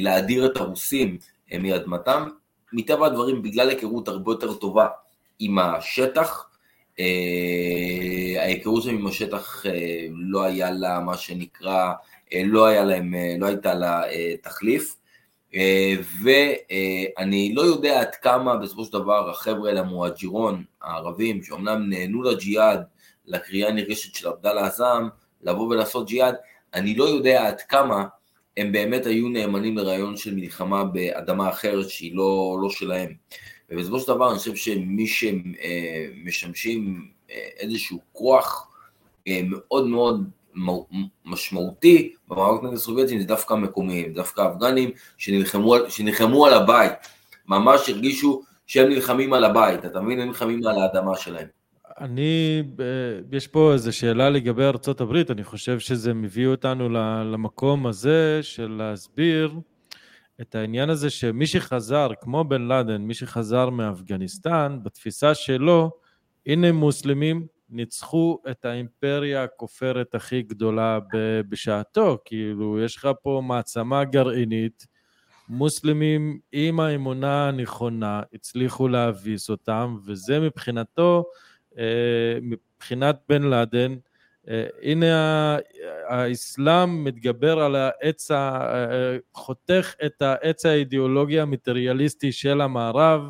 [0.00, 1.18] להדיר את הרוסים
[1.60, 2.28] מאדמתם,
[2.72, 4.86] מטבע הדברים בגלל היכרות הרבה יותר טובה
[5.38, 6.48] עם השטח,
[7.00, 11.92] אה, ההיכרות שלהם עם השטח אה, לא היה לה מה שנקרא,
[12.32, 14.02] אה, לא, היה להם, לא הייתה לה
[14.42, 14.96] תחליף,
[16.22, 22.82] ואני לא יודע עד כמה בסופו של דבר החבר'ה האלה, המואג'ירון, הערבים, שאומנם נהנו לג'יהאד,
[23.26, 25.08] לקריאה הנרגשת של עבדאללה עזאם,
[25.42, 26.34] לבוא ולעשות ג'יהאד,
[26.74, 28.04] אני לא יודע עד כמה
[28.58, 33.12] הם באמת היו נאמנים לרעיון של מלחמה באדמה אחרת שהיא לא, לא שלהם.
[33.70, 38.68] ובסופו של דבר אני חושב שמי שמשמשים אה, איזשהו כוח
[39.28, 40.28] אה, מאוד מאוד
[41.24, 46.92] משמעותי במאבק נגד הסובייטים זה דווקא המקומיים, דווקא האפגנים שנלחמו, שנלחמו על הבית,
[47.48, 50.20] ממש הרגישו שהם נלחמים על הבית, אתה מבין?
[50.20, 51.57] הם נלחמים על האדמה שלהם.
[52.00, 52.84] אני, אה,
[53.32, 54.64] יש פה איזו שאלה לגבי
[55.00, 56.88] הברית, אני חושב שזה מביא אותנו
[57.32, 59.54] למקום הזה של להסביר
[60.40, 65.90] את העניין הזה שמי שחזר, כמו בן לאדן, מי שחזר מאפגניסטן, בתפיסה שלו,
[66.46, 70.98] הנה מוסלמים ניצחו את האימפריה הכופרת הכי גדולה
[71.48, 74.86] בשעתו, כאילו יש לך פה מעצמה גרעינית,
[75.48, 81.24] מוסלמים עם האמונה הנכונה הצליחו להביס אותם, וזה מבחינתו,
[82.42, 83.96] מבחינת בן לאדן,
[84.48, 85.56] אה, הנה
[86.08, 93.28] האסלאם מתגבר על העץ, אה, חותך את העץ האידיאולוגי המטריאליסטי של המערב,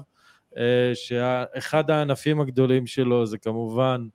[0.57, 4.07] אה, שאחד הענפים הגדולים שלו זה כמובן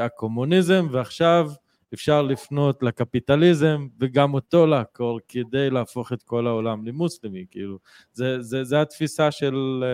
[0.00, 1.50] הקומוניזם, ועכשיו
[1.94, 7.78] אפשר לפנות לקפיטליזם וגם אותו לעקור כדי להפוך את כל העולם למוסלמי, כאילו,
[8.12, 9.84] זה, זה, זה התפיסה של,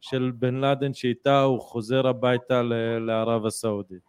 [0.00, 2.62] של בן לאדן שאיתה הוא חוזר הביתה
[3.00, 4.08] לערב הסעודית.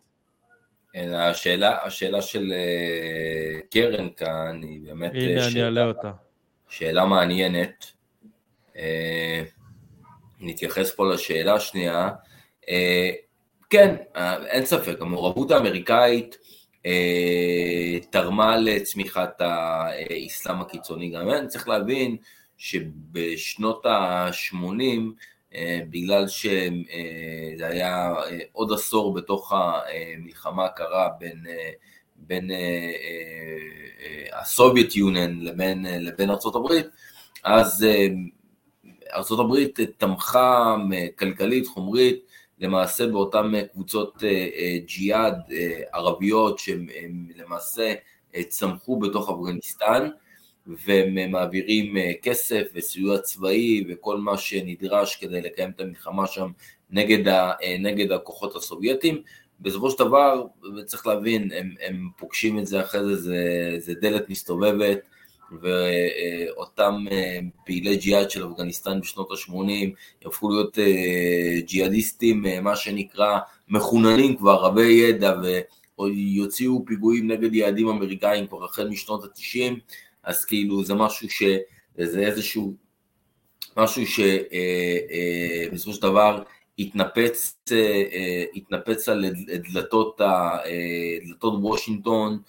[0.96, 6.12] אלא השאלה, השאלה של אה, קרן כאן היא באמת הנה, שאלה, אני אעלה אותה.
[6.70, 7.86] שאלה מעניינת.
[8.78, 9.44] אה,
[10.40, 12.10] נתייחס פה לשאלה השנייה.
[12.70, 13.10] אה,
[13.70, 13.96] כן,
[14.46, 16.38] אין ספק, המעורבות האמריקאית
[18.10, 21.10] תרמה לצמיחת האסלאם הקיצוני.
[21.10, 22.18] גם צריך להבין
[22.58, 24.96] שבשנות ה-80 אה,
[25.90, 26.70] בגלל שזה
[27.64, 31.44] אה, היה אה, עוד עשור בתוך המלחמה הקרה בין,
[32.16, 32.52] בין
[34.34, 36.74] הסובייט יוניון לבין, לבין ארה"ב,
[37.44, 37.86] אז
[39.14, 39.66] ארה"ב
[39.98, 40.76] תמכה
[41.20, 42.24] כלכלית, חומרית,
[42.60, 44.24] למעשה באותן קבוצות
[44.86, 45.36] ג'יהאד
[45.94, 46.88] ערביות שהם
[47.36, 47.94] למעשה
[48.50, 50.10] צמחו בתוך אפגניסטן,
[50.86, 56.52] והם מעבירים אה, כסף וסיוע צבאי וכל מה שנדרש כדי לקיים את המלחמה שם
[56.90, 59.22] נגד, ה, אה, נגד הכוחות הסובייטים.
[59.62, 60.46] בסופו של דבר,
[60.86, 65.00] צריך להבין, הם, הם פוגשים את זה אחרי זה, זה, זה דלת מסתובבת,
[65.62, 69.90] ואותם אה, פעילי ג'יהאד של אפגניסטן בשנות ה-80
[70.26, 70.78] יהפכו להיות
[71.66, 75.34] ג'יהאדיסטים, מה שנקרא, מחוננים כבר, רבי ידע,
[76.00, 79.74] ויוציאו פיגועים נגד יעדים אמריקאים כבר החל משנות ה-90.
[80.24, 81.44] אז כאילו זה משהו ש...
[81.98, 82.74] זה איזשהו
[83.78, 86.44] משהו שבסופו אה, של דבר
[86.80, 89.26] התנפץ, אה, התנפץ על
[89.74, 90.22] דלתות,
[91.28, 92.40] דלתות וושינגטון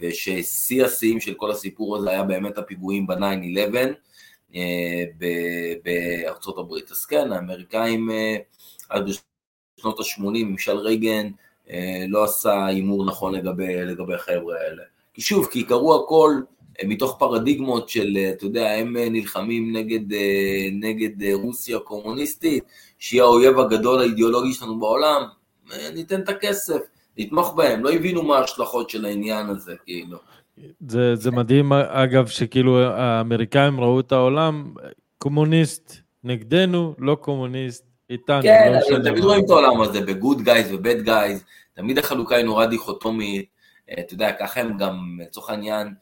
[0.00, 3.76] וששיא השיאים של כל הסיפור הזה היה באמת הפיגועים ב-9-11
[5.84, 6.90] בארצות הברית.
[6.90, 8.10] אז כן, האמריקאים
[8.88, 9.10] עד
[9.78, 11.30] בשנות ה-80, ממשל רייגן
[12.08, 14.82] לא עשה הימור נכון לגבי, לגבי החבר'ה האלה.
[15.14, 16.40] כי שוב, כי קראו הכל
[16.84, 22.64] מתוך פרדיגמות של, אה, אתה יודע, הם אה, נלחמים נגד, אה, נגד רוסיה הקומוניסטית,
[22.98, 25.22] שהיא האויב הגדול האידיאולוגי שלנו בעולם,
[25.94, 26.80] ניתן את הכסף,
[27.18, 30.18] נתמוך בהם, לא הבינו מה ההשלכות של העניין הזה, כאילו.
[30.88, 34.74] זה, זה מדהים, אגב, שכאילו האמריקאים ראו את העולם,
[35.18, 38.42] קומוניסט נגדנו, לא קומוניסט איתנו.
[38.42, 42.44] כן, לא הם תמיד רואים את העולם הזה בגוד גייז ובד גייז, תמיד החלוקה היא
[42.44, 43.46] נורא דיכוטומית,
[43.98, 45.94] אתה יודע, ככה הם גם, לצורך העניין,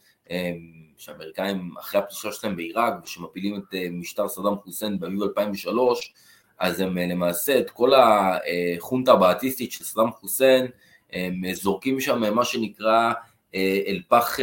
[0.99, 6.14] שהאמריקאים אחרי הפלישה שלהם בעיראק ושמפילים את אה, משטר סדאם חוסיין באביב 2003
[6.59, 10.67] אז הם אה, למעשה את כל החונטה הבעתיסטית של סדאם חוסיין
[11.12, 13.12] הם זורקים שם מה שנקרא
[13.55, 14.41] אה, אל פח,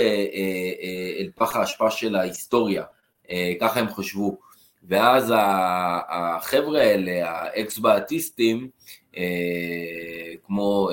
[1.20, 2.84] אל פח ההשפעה של ההיסטוריה,
[3.62, 4.38] ככה הם חשבו.
[4.88, 5.34] ואז
[6.10, 8.70] החבר'ה האלה, האקס בעתיסטים,
[10.46, 10.90] כמו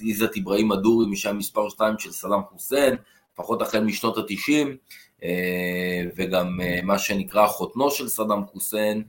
[0.00, 2.96] עיזת אברהים אדורי, משם מספר 2 של סדאם חוסיין,
[3.34, 4.76] לפחות החל משנות התשעים,
[5.24, 9.02] אה, וגם אה, מה שנקרא חותנו של סדאם חוסיין,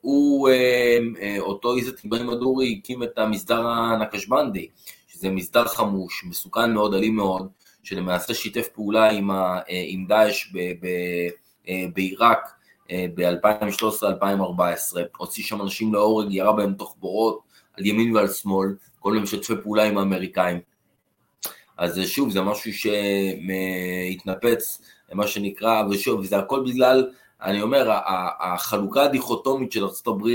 [0.00, 0.48] הוא,
[1.38, 4.68] אותו איזת איברהים הדורי הקים את המסדר הנקשבנדי,
[5.06, 7.48] שזה מסדר חמוש, מסוכן מאוד, אלים מאוד,
[7.82, 10.52] שלמעשה שיתף פעולה עם, ה, עם דאעש
[11.94, 12.52] בעיראק
[12.92, 17.40] ב-2013-2014, הוציא שם אנשים להורג, ירה בהם תוך בורות,
[17.78, 20.60] על ימין ועל שמאל, כל מיני משתפי פעולה עם האמריקאים.
[21.78, 24.82] אז שוב, זה משהו שהתנפץ,
[25.12, 27.10] מה שנקרא, ושוב, וזה הכל בגלל,
[27.42, 27.90] אני אומר,
[28.40, 30.26] החלוקה הדיכוטומית של ארה"ב,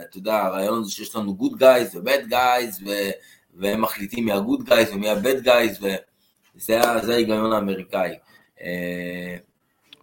[0.00, 2.34] אתה יודע, הרעיון זה שיש לנו good guys ו-bad
[3.54, 5.48] והם מחליטים מי ה-good ומי ה-bad
[6.54, 6.80] וזה
[7.12, 8.14] ההיגיון האמריקאי.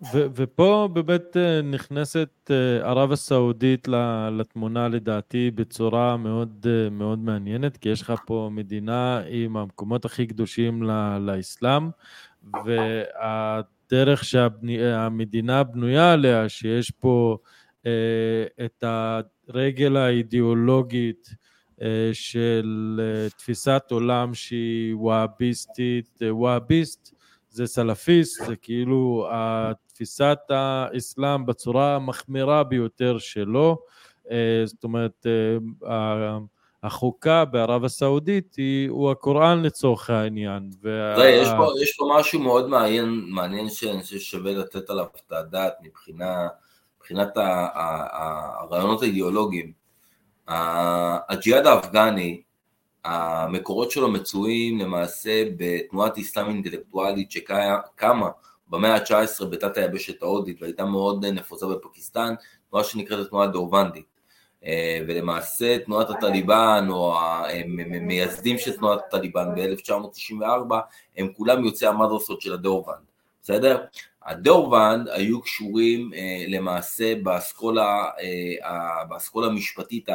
[0.04, 3.88] אה, ו- ופה באמת אה, נכנסת אה, ערב הסעודית
[4.32, 10.28] לתמונה לדעתי בצורה מאוד, אה, מאוד מעניינת, כי יש לך פה מדינה עם המקומות הכי
[10.28, 10.84] קדושים
[11.20, 11.90] לאסלאם,
[12.66, 17.38] והדרך שהמדינה בנויה עליה, שיש פה
[18.66, 21.30] את הרגל האידיאולוגית
[22.14, 23.02] של
[23.38, 27.17] תפיסת עולם שהיא והביסטית, והביסט
[27.58, 29.28] זה סלפיסט, זה כאילו
[29.88, 33.78] תפיסת האסלאם בצורה המחמירה ביותר שלו,
[34.32, 35.26] אה, זאת אומרת
[35.86, 36.38] אה,
[36.84, 40.70] החוקה בערב הסעודית היא, הוא הקוראן לצורך העניין.
[40.82, 41.30] וה...
[41.30, 45.74] יש, פה, יש פה משהו מאוד מעניין, מעניין שאני חושב ששווה לתת עליו את הדעת
[45.82, 46.48] מבחינה,
[46.98, 49.72] מבחינת הרעיונות האידיאולוגיים.
[50.48, 52.42] הג'יהאד האפגני,
[53.06, 58.30] המקורות שלו מצויים למעשה בתנועת אסלאם אינטלקטואלית שקמה
[58.70, 62.34] במאה ה-19 בתת היבשת ההודית והייתה מאוד נפוצה בפקיסטן,
[62.70, 64.18] תנועה שנקראת התנועה הדורבנדית.
[64.66, 70.76] אה, ולמעשה תנועת הטליבן או המייסדים של תנועת הטליבן ב-1994
[71.18, 73.06] הם כולם יוצאי המדרסות של הדורבנד,
[73.44, 73.84] בסדר?
[74.26, 78.10] הדורבנד היו קשורים אה, למעשה באסכולה,
[78.64, 80.10] אה, באסכולה המשפטית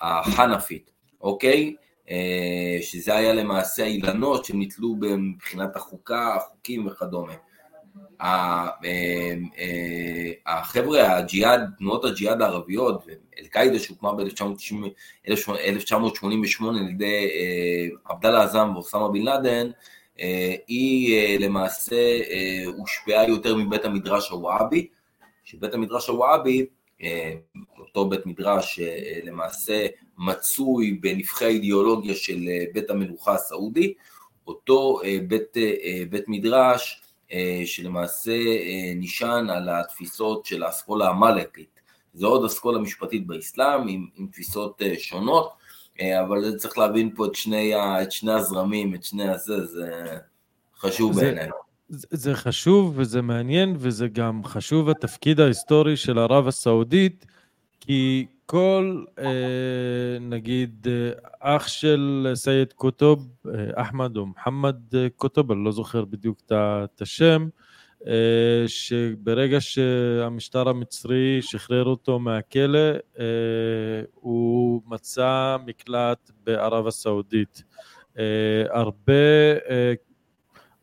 [0.00, 1.74] החנפית, אוקיי?
[2.80, 7.32] שזה היה למעשה האילנות שנתלו מבחינת החוקה, החוקים וכדומה.
[8.20, 9.34] אה, אה,
[10.46, 13.06] החבר'ה, הג'יהאד, תנועות הג'יהאד הערביות,
[13.38, 19.70] אל-קאעידה שהוקמה ב-1988 על ידי אה, עבדאללה עזאם ואוסמה בן לאדן,
[20.66, 22.18] היא למעשה
[22.76, 24.88] הושפעה יותר מבית המדרש הוואבי,
[25.44, 26.66] שבית המדרש הוואבי,
[27.78, 28.80] אותו בית מדרש
[29.24, 29.86] למעשה
[30.18, 33.94] מצוי בנבחי האידיאולוגיה של בית המלוכה הסעודי,
[34.46, 35.56] אותו בית,
[36.10, 41.80] בית מדרש אה, שלמעשה אה, נשען על התפיסות של האסכולה המלכית.
[42.14, 45.52] זו עוד אסכולה משפטית באסלאם עם, עם תפיסות אה, שונות,
[46.00, 50.16] אבל צריך להבין פה את שני, את שני הזרמים, את שני הזה, זה
[50.76, 51.48] חשוב בעיניי.
[51.92, 57.26] זה, חשוב וזה מעניין וזה גם חשוב התפקיד ההיסטורי של ערב הסעודית,
[57.80, 59.24] כי כל, אה,
[60.20, 64.76] נגיד, אה, אח של סייד קוטוב, אה, אחמד או מוחמד
[65.16, 67.48] קוטוב, אני לא זוכר בדיוק את השם,
[68.66, 72.88] שברגע שהמשטר המצרי שחרר אותו מהכלא,
[74.14, 77.62] הוא מצא מקלט בערב הסעודית.
[78.70, 79.12] הרבה,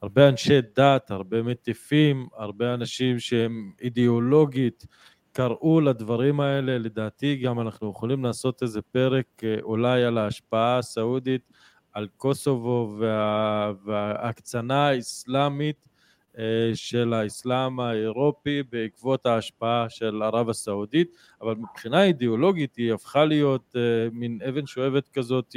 [0.02, 4.86] הרבה אנשי דת, הרבה מטיפים, הרבה אנשים שהם אידיאולוגית,
[5.32, 11.42] קראו לדברים האלה, לדעתי גם אנחנו יכולים לעשות איזה פרק אה, אולי על ההשפעה הסעודית,
[11.94, 15.90] על קוסובו וה, וההקצנה האסלאמית
[16.74, 23.82] של האסלאם האירופי בעקבות ההשפעה של ערב הסעודית, אבל מבחינה אידיאולוגית היא הפכה להיות אה,
[24.12, 25.56] מין אבן שואבת כזאת,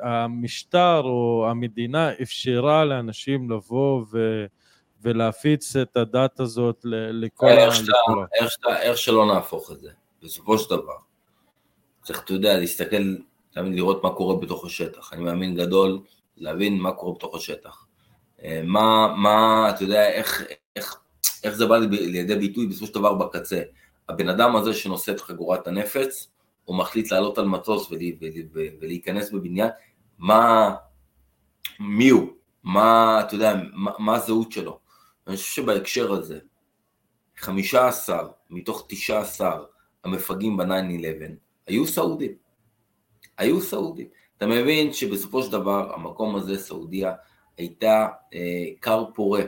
[0.00, 4.44] המשטר או המדינה אפשרה לאנשים לבוא ו...
[5.04, 7.50] ולהפיץ את הדת הזאת לכל ה...
[7.50, 7.74] איך,
[8.40, 9.90] איך, איך שלא נהפוך את זה,
[10.22, 10.96] בסופו של דבר.
[12.02, 13.14] צריך, אתה יודע, להסתכל,
[13.50, 15.12] תמיד לראות מה קורה בתוך השטח.
[15.12, 16.00] אני מאמין גדול
[16.36, 17.83] להבין מה קורה בתוך השטח.
[18.44, 20.42] אה, מה, מה, אתה יודע, איך,
[20.76, 20.96] איך,
[21.44, 23.62] איך זה בא לידי ביטוי בסופו של דבר בקצה.
[24.08, 26.28] הבן אדם הזה שנושא את חגורת הנפץ,
[26.64, 27.90] הוא מחליט לעלות על מטוס
[28.80, 29.68] ולהיכנס בבניין,
[30.18, 30.74] מה,
[31.80, 32.28] מי הוא?
[32.64, 34.78] מה, אתה יודע, מה, מה הזהות שלו?
[35.26, 36.38] אני חושב שבהקשר הזה,
[37.36, 39.64] 15 מתוך 19
[40.04, 40.64] המפגעים ב-9-11
[41.66, 42.32] היו סעודים.
[43.38, 44.06] היו סעודים.
[44.36, 47.12] אתה מבין שבסופו של דבר המקום הזה, סעודיה,
[47.58, 49.42] הייתה אה, כר פורה,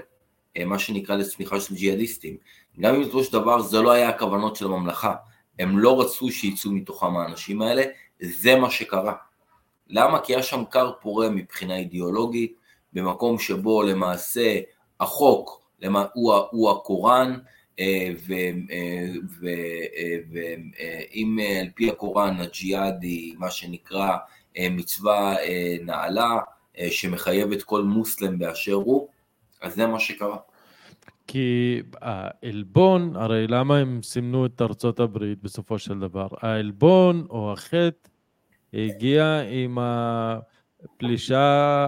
[0.57, 2.37] אה, מה שנקרא לצמיחה של ג'יהאדיסטים.
[2.81, 5.15] גם אם בסופו של דבר זה לא היה הכוונות של הממלכה,
[5.59, 7.83] הם לא רצו שיצאו מתוכם האנשים האלה,
[8.21, 9.15] זה מה שקרה.
[9.89, 10.21] למה?
[10.21, 12.57] כי היה שם כר פורה מבחינה אידיאולוגית,
[12.93, 14.61] במקום שבו למעשה
[15.01, 15.63] החוק
[16.15, 17.39] הוא, הוא הקוראן,
[20.19, 24.17] ואם על פי הקוראן הג'יהאד היא מה שנקרא
[24.61, 25.37] מצווה
[25.81, 26.39] נעלה,
[26.91, 29.09] שמחייבת כל מוסלם באשר הוא,
[29.63, 30.37] אז זה מה שקרה.
[31.27, 36.29] כי העלבון, הרי למה הם סימנו את ארצות הברית בסופו של דבר?
[36.41, 38.09] העלבון או החטא
[38.73, 41.39] הגיע עם הפלישה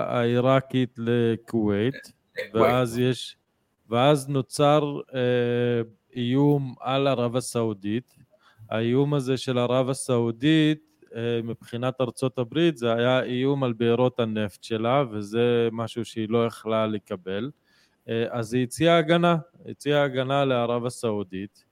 [0.08, 2.12] העיראקית לכווית,
[2.54, 3.36] ואז יש,
[3.88, 5.20] ואז נוצר אה,
[6.16, 8.14] איום על ערב הסעודית.
[8.70, 10.87] האיום הזה של ערב הסעודית אה,
[11.44, 16.86] מבחינת ארצות הברית זה היה איום על בארות הנפט שלה וזה משהו שהיא לא יכלה
[16.86, 17.50] לקבל.
[18.08, 19.36] אה, אז היא הציעה הגנה,
[19.68, 21.64] הציעה הגנה לערב הסעודית,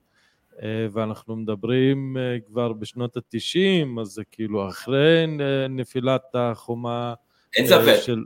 [0.61, 5.25] אה, ואנחנו מדברים אה, כבר בשנות התשעים, אז זה כאילו אחרי
[5.69, 7.13] נפילת החומה
[7.55, 8.23] אין ספק, של...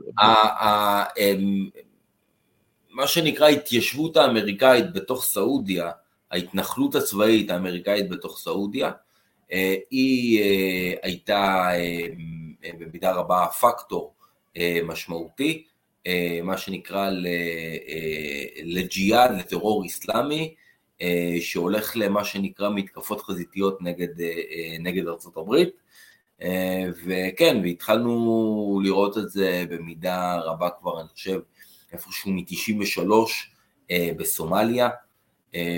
[2.90, 5.90] מה שנקרא ההתיישבות האמריקאית בתוך סעודיה,
[6.30, 8.90] ההתנחלות הצבאית האמריקאית בתוך סעודיה,
[9.90, 10.42] היא
[11.02, 11.68] הייתה
[12.78, 14.14] במידה רבה פקטור
[14.84, 15.64] משמעותי,
[16.06, 20.54] אה, מה שנקרא אה, לג'יהאד, לטרור איסלאמי,
[21.00, 24.08] אה, שהולך למה שנקרא מתקפות חזיתיות נגד,
[24.80, 25.82] נגד ארצות הברית.
[27.04, 31.40] וכן, והתחלנו לראות את זה במידה רבה כבר, אני חושב,
[31.92, 33.02] איפשהו מ-93
[34.16, 34.88] בסומליה,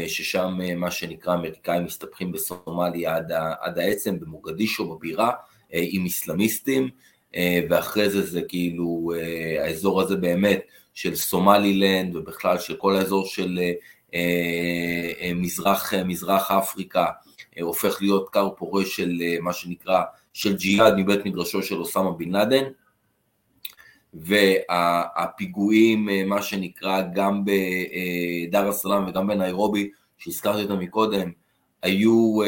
[0.06, 5.30] ששם מה שנקרא אמריקאים מסתבכים בסומליה עד, עד העצם, במוגדישו, בבירה,
[5.70, 6.88] עם איסלאמיסטים.
[7.36, 10.60] אה, ואחרי זה זה כאילו אה, האזור הזה באמת
[10.94, 13.60] של סומלילנד ובכלל של כל האזור של
[14.14, 17.06] אה, מזרח, מזרח אפריקה
[17.60, 20.02] הופך להיות כר פורה של מה שנקרא
[20.32, 22.64] של ג'יהאד מבית מדרשו של אוסמה בן לאדן
[24.14, 31.30] והפיגועים מה שנקרא גם בדר א-סלאם וגם בניירובי שהזכרתי אותם מקודם
[31.82, 32.38] היו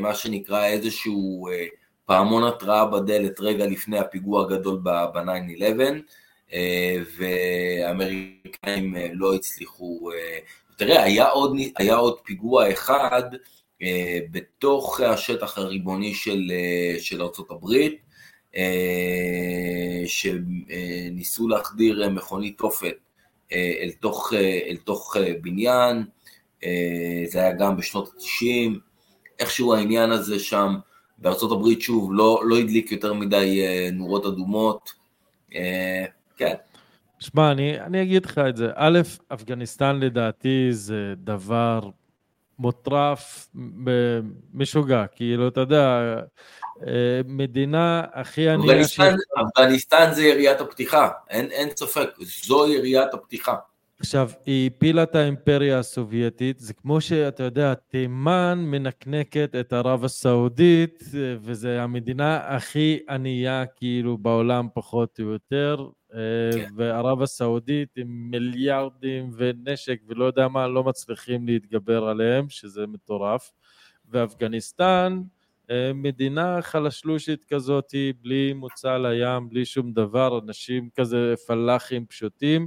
[0.00, 1.48] מה שנקרא איזשהו
[2.06, 5.80] פעמון התראה בדלת רגע לפני הפיגוע הגדול ב-9-11
[6.52, 10.38] אה, והאמריקאים אה, לא הצליחו, אה,
[10.76, 13.22] תראה היה עוד, היה עוד פיגוע אחד
[14.30, 16.52] בתוך השטח הריבוני של,
[16.98, 17.66] של ארה"ב
[20.06, 22.94] שניסו להחדיר מכונית תופת
[23.52, 24.32] אל תוך,
[24.68, 26.04] אל תוך בניין,
[27.26, 28.78] זה היה גם בשנות ה-90,
[29.38, 30.74] איכשהו העניין הזה שם
[31.18, 34.92] בארצות הברית שוב לא, לא הדליק יותר מדי אה, נורות אדומות,
[35.54, 36.04] אה,
[36.36, 36.54] כן.
[37.18, 38.70] שמע, אני, אני אגיד לך את זה.
[38.74, 38.98] א',
[39.28, 41.90] אפגניסטן לדעתי זה דבר
[42.58, 43.48] מוטרף,
[44.54, 46.20] משוגע, כאילו, אתה יודע, אה,
[47.26, 48.82] מדינה הכי ענייה...
[49.42, 53.56] אפגניסטן זה יריית הפתיחה, אין, אין ספק, זו יריית הפתיחה.
[54.00, 61.04] עכשיו, היא הפילה את האימפריה הסובייטית, זה כמו שאתה יודע, תימן מנקנקת את ערב הסעודית,
[61.40, 66.70] וזו המדינה הכי ענייה כאילו בעולם פחות או יותר, כן.
[66.76, 73.52] וערב הסעודית עם מיליארדים ונשק ולא יודע מה, לא מצליחים להתגבר עליהם, שזה מטורף,
[74.10, 75.20] ואפגניסטן,
[75.94, 82.66] מדינה חלשלושית כזאת, בלי מוצא לים, בלי שום דבר, אנשים כזה פלאחים פשוטים,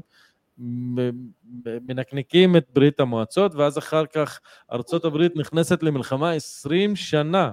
[1.87, 4.39] מנקנקים את ברית המועצות, ואז אחר כך
[4.71, 7.51] ארצות הברית נכנסת למלחמה 20 שנה.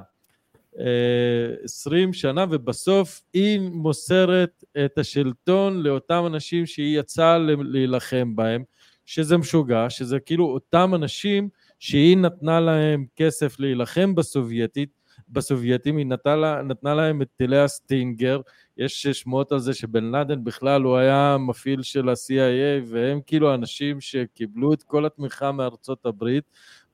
[1.65, 8.63] 20 שנה, ובסוף היא מוסרת את השלטון לאותם אנשים שהיא יצאה להילחם בהם,
[9.07, 15.04] שזה משוגע, שזה כאילו אותם אנשים שהיא נתנה להם כסף להילחם בסובייטית,
[15.35, 18.41] בסובייטים, היא נתנה, נתנה להם את טילי הסטינגר,
[18.77, 24.01] יש שמועות על זה שבן לאדן בכלל הוא היה מפעיל של ה-CIA והם כאילו אנשים
[24.01, 26.45] שקיבלו את כל התמיכה מארצות הברית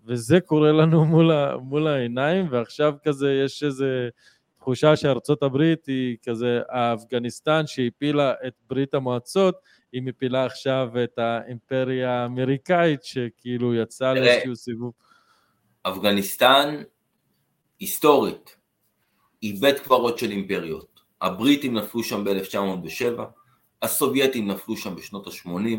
[0.04, 4.08] וזה קורה לנו מול, ה, מול העיניים ועכשיו כזה יש איזה
[4.58, 9.58] תחושה שארצות הברית היא כזה האפגניסטן שהפילה את ברית המועצות
[9.92, 14.92] היא מפילה עכשיו את האימפריה האמריקאית שכאילו יצאה לאיזשהו סיבוב.
[15.82, 16.82] אפגניסטן
[17.80, 18.56] היסטורית
[19.60, 21.00] בית קברות של אימפריות.
[21.20, 23.20] הבריטים נפלו שם ב-1907,
[23.82, 25.78] הסובייטים נפלו שם בשנות ה-80,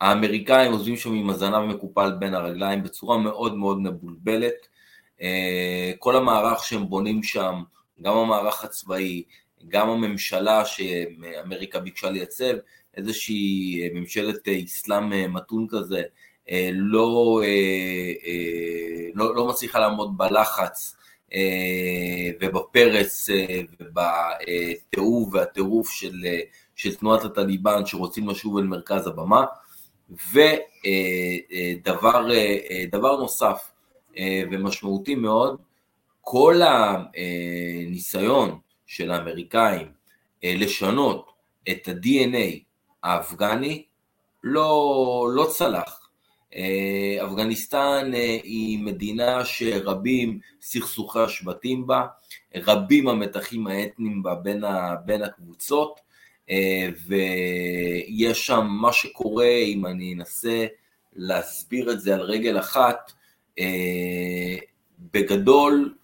[0.00, 4.66] האמריקאים עוזבים שם עם הזנב מקופל בין הרגליים בצורה מאוד מאוד מבולבלת,
[5.22, 7.62] אה, כל המערך שהם בונים שם,
[8.02, 9.22] גם המערך הצבאי,
[9.68, 12.54] גם הממשלה שאמריקה ביקשה לייצב,
[12.96, 16.02] איזושהי ממשלת אסלאם מתון כזה,
[16.50, 18.12] אה, לא, אה,
[19.14, 20.96] לא, לא מצליחה לעמוד בלחץ
[22.40, 26.40] ובפרץ אה, ובתיעוב והטירוף של, אה,
[26.76, 29.44] של תנועת הטליבן שרוצים לשוב אל מרכז הבמה
[30.32, 32.26] ודבר
[33.16, 33.70] נוסף
[34.50, 35.60] ומשמעותי מאוד,
[36.20, 39.92] כל הניסיון של האמריקאים
[40.42, 41.30] לשנות
[41.70, 42.58] את ה-DNA
[43.02, 43.84] האפגני
[44.44, 45.99] לא, לא צלח.
[46.56, 52.06] אה, אפגניסטן אה, היא מדינה שרבים סכסוכי השבטים בה,
[52.54, 56.00] רבים המתחים האתניים בה בין, ה, בין הקבוצות,
[56.50, 60.66] אה, ויש שם מה שקורה, אם אני אנסה
[61.16, 63.12] להסביר את זה על רגל אחת,
[64.98, 65.94] בגדול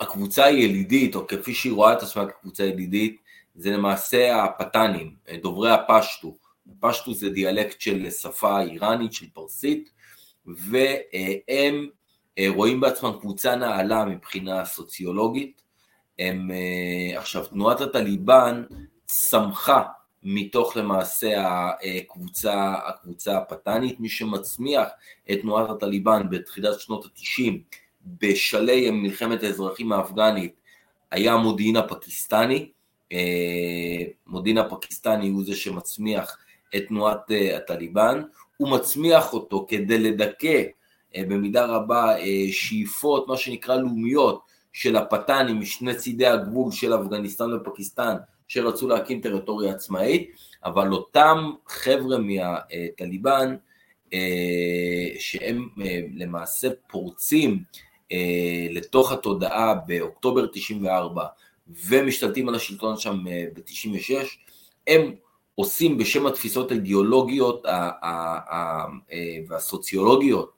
[0.00, 3.16] הקבוצה הילידית, או כפי שהיא רואה את עצמה כקבוצה ילידית,
[3.54, 6.36] זה למעשה הפתנים, דוברי הפשטו.
[6.80, 9.90] פשטו זה דיאלקט של שפה איראנית, של פרסית,
[10.46, 11.88] והם
[12.38, 15.62] אה, רואים בעצמם קבוצה נעלה מבחינה סוציולוגית.
[16.18, 18.64] הם, אה, עכשיו, תנועת הטליבן
[19.06, 19.82] צמחה
[20.22, 21.44] מתוך למעשה
[22.00, 24.88] הקבוצה, הקבוצה הפתנית, מי שמצמיח
[25.30, 27.52] את תנועת הטליבן בתחילת שנות ה-90
[28.20, 30.54] בשלהי מלחמת האזרחים האפגנית
[31.10, 32.70] היה המודיעין הפקיסטני,
[33.12, 36.38] אה, מודיעין הפקיסטני הוא זה שמצמיח
[36.76, 38.22] את תנועת אה, הטליבן,
[38.56, 40.62] הוא מצמיח אותו כדי לדכא
[41.16, 42.14] אה, במידה רבה
[42.52, 48.14] שאיפות, מה שנקרא לאומיות, של הפתנים משני צידי הגבול של אפגניסטן ופקיסטן,
[48.48, 50.30] שרצו להקים טריטוריה עצמאית,
[50.64, 53.56] אבל אותם חבר'ה מהטליבן,
[55.18, 55.68] שהם
[56.14, 57.62] למעשה פורצים
[58.70, 61.24] לתוך התודעה באוקטובר 94,
[61.68, 64.12] ומשתלטים על השלטון שם אה, ב-96,
[64.86, 65.14] הם
[65.54, 68.84] עושים בשם התפיסות האידיאולוגיות אה,
[69.48, 70.52] והסוציולוגיות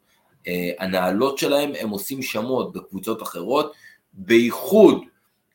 [0.49, 3.73] אה, הנעלות שלהם, הם עושים שמות בקבוצות אחרות,
[4.13, 5.05] בייחוד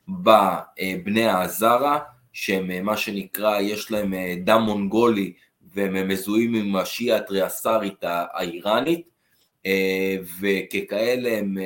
[0.08, 1.98] בבני העזרה,
[2.32, 4.14] שהם מה שנקרא, יש להם
[4.44, 5.32] דם מונגולי
[5.74, 9.08] והם מזוהים עם השיעה הטריאסרית האיראנית,
[10.40, 11.56] וככאלה הם,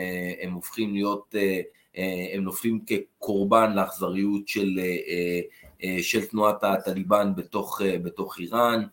[0.43, 1.35] הם הופכים להיות
[1.99, 5.41] אה, הם נופלים כקורבן לאכזריות של, אה, אה,
[6.03, 8.85] של תנועת הטליבן בתוך, בתוך איראן,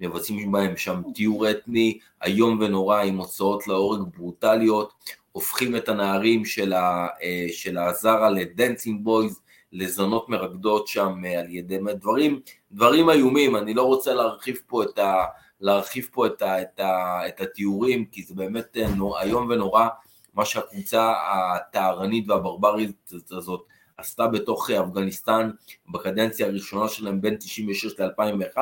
[0.00, 4.92] מבצעים בהם שם טיהור אתני איום ונורא עם הוצאות להורג ברוטליות,
[5.32, 7.06] הופכים את הנערים של, ה,
[7.52, 9.40] של ההזארה ל dancing boys,
[9.72, 12.40] לזונות מרקדות שם על ידי דברים,
[12.72, 15.24] דברים איומים, אני לא רוצה להרחיב פה את, ה,
[15.60, 18.76] להרחיב פה את, ה, את, ה, את התיאורים, כי זה באמת
[19.22, 19.88] איום ונורא,
[20.34, 23.64] מה שהקבוצה הטהרנית והברברית הזאת
[23.96, 25.50] עשתה בתוך אפגניסטן
[25.92, 28.58] בקדנציה הראשונה שלהם בין 96 ל-2001,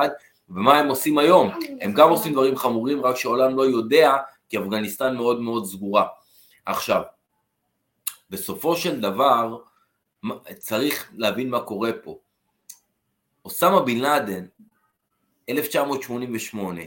[0.49, 1.51] ומה הם עושים היום?
[1.81, 4.13] הם גם עושים דברים חמורים, רק שהעולם לא יודע,
[4.49, 6.07] כי אפגניסטן מאוד מאוד סגורה.
[6.65, 7.01] עכשיו,
[8.29, 9.57] בסופו של דבר,
[10.57, 12.17] צריך להבין מה קורה פה.
[13.45, 14.45] אוסמה בן לאדן,
[15.49, 16.81] 1988,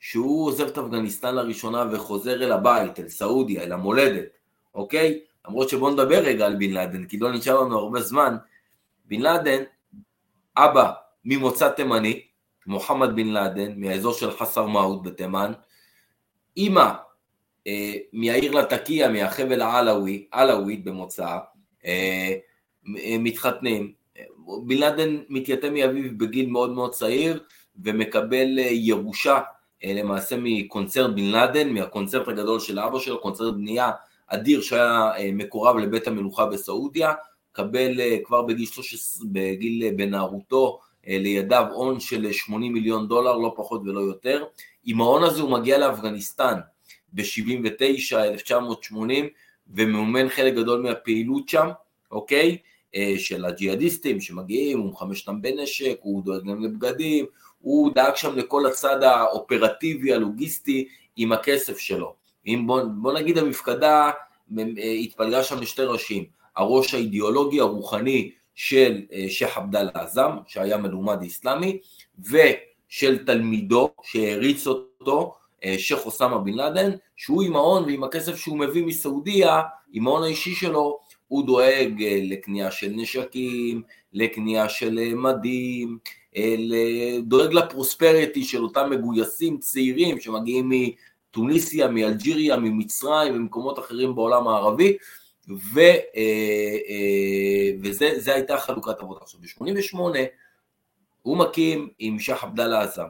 [0.00, 4.28] שהוא עוזב את אפגניסטן לראשונה וחוזר אל הבית, אל סעודיה, אל המולדת,
[4.74, 5.20] אוקיי?
[5.48, 8.36] למרות שבואו נדבר רגע על בן לאדן, כי לא נשאר לנו הרבה זמן.
[9.04, 9.62] בן לאדן,
[10.56, 10.92] אבא
[11.24, 12.22] ממוצא תימני,
[12.66, 15.52] מוחמד בן לאדן, מהאזור של חסר מהות בתימן,
[16.56, 16.92] אימא
[17.66, 21.38] אה, מהעיר לטקיה, מהחבל העלאווי, עלאווית במוצאה,
[21.84, 22.34] אה,
[23.18, 23.92] מתחתנים.
[24.66, 27.44] בן לאדן מתייתם מאביו בגיל מאוד מאוד צעיר
[27.84, 29.40] ומקבל אה, ירושה
[29.84, 33.90] אה, למעשה מקונצרט בן לאדן, מהקונצרט הגדול של אבא שלו, קונצרט בנייה
[34.28, 37.12] אדיר שהיה אה, מקורב לבית המלוכה בסעודיה,
[37.52, 43.82] קבל אה, כבר בגיל 13, בגיל בנערותו לידיו הון של 80 מיליון דולר, לא פחות
[43.84, 44.44] ולא יותר.
[44.84, 46.58] עם ההון הזה הוא מגיע לאפגניסטן
[47.12, 49.28] ב-79, 1980,
[49.68, 51.68] ומממן חלק גדול מהפעילות שם,
[52.10, 52.58] אוקיי?
[53.18, 57.26] של הג'יהאדיסטים שמגיעים, הוא מחמש אותם בנשק, הוא דואג להם לבגדים,
[57.60, 62.14] הוא דאג שם לכל הצד האופרטיבי, הלוגיסטי, עם הכסף שלו.
[62.48, 64.10] אם בוא, בוא נגיד המפקדה
[65.00, 66.24] התפלגה שם לשתי ראשים,
[66.56, 71.78] הראש האידיאולוגי הרוחני של אה, שייח' עבדאללה עזאם, שהיה מלומד איסלאמי,
[72.18, 75.34] ושל תלמידו שהריץ אותו,
[75.64, 80.22] אה, שייח' אוסמה בן לאדן, שהוא עם ההון ועם הכסף שהוא מביא מסעודיה, עם ההון
[80.22, 83.82] האישי שלו, הוא דואג אה, לקנייה של נשקים,
[84.12, 85.98] לקנייה של מדים,
[87.22, 90.68] דואג לפרוספריטי של אותם מגויסים צעירים שמגיעים
[91.38, 94.96] מתוניסיה, מאלג'יריה, ממצרים וממקומות אחרים בעולם הערבי,
[95.48, 95.96] ו, אה,
[96.88, 99.20] אה, וזה הייתה חלוקת עבודה.
[99.22, 100.16] עכשיו, ב-88'
[101.22, 103.06] הוא מקים עם שייח' עבדאללה עזאם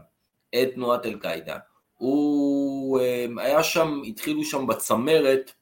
[0.55, 1.57] את תנועת אל-קאעידה.
[1.97, 5.53] הוא אה, היה שם, התחילו שם בצמרת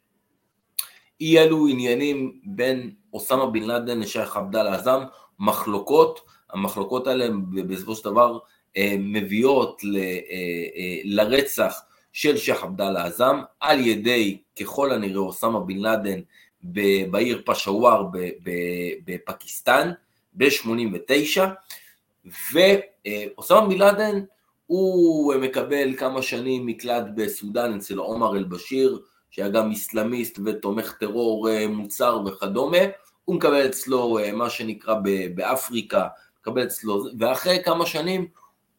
[1.20, 5.00] אי אלו עניינים בין אוסמה בן לאדן לשייח' עבדאללה עזאם,
[5.38, 7.28] מחלוקות המחלוקות האלה
[7.66, 8.38] בסופו של דבר
[8.98, 9.82] מביאות
[11.04, 11.82] לרצח
[12.16, 16.20] של שייח' עבדאללה עזאם על ידי ככל הנראה אוסמה בן לאדן
[17.10, 18.06] בעיר פשוואר
[19.04, 19.90] בפקיסטן
[20.34, 21.40] ב-89
[22.52, 24.20] ואוסמה בן לאדן
[24.66, 29.00] הוא מקבל כמה שנים מקלט בסודאן אצל עומר אל-בשיר
[29.30, 32.78] שהיה גם איסלאמיסט ותומך טרור אה, מוצר וכדומה,
[33.24, 34.94] הוא מקבל אצלו אה, מה שנקרא
[35.34, 36.06] באפריקה,
[36.40, 38.26] מקבל אצלו, ואחרי כמה שנים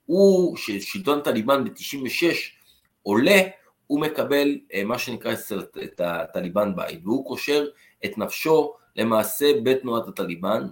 [0.05, 2.56] הוא, ששלטון טליבן ב-96
[3.07, 3.41] עולה,
[3.87, 5.33] הוא מקבל אה, מה שנקרא
[5.83, 7.65] את הטליבן בית, והוא קושר
[8.05, 10.67] את נפשו למעשה בתנועת הטליבן,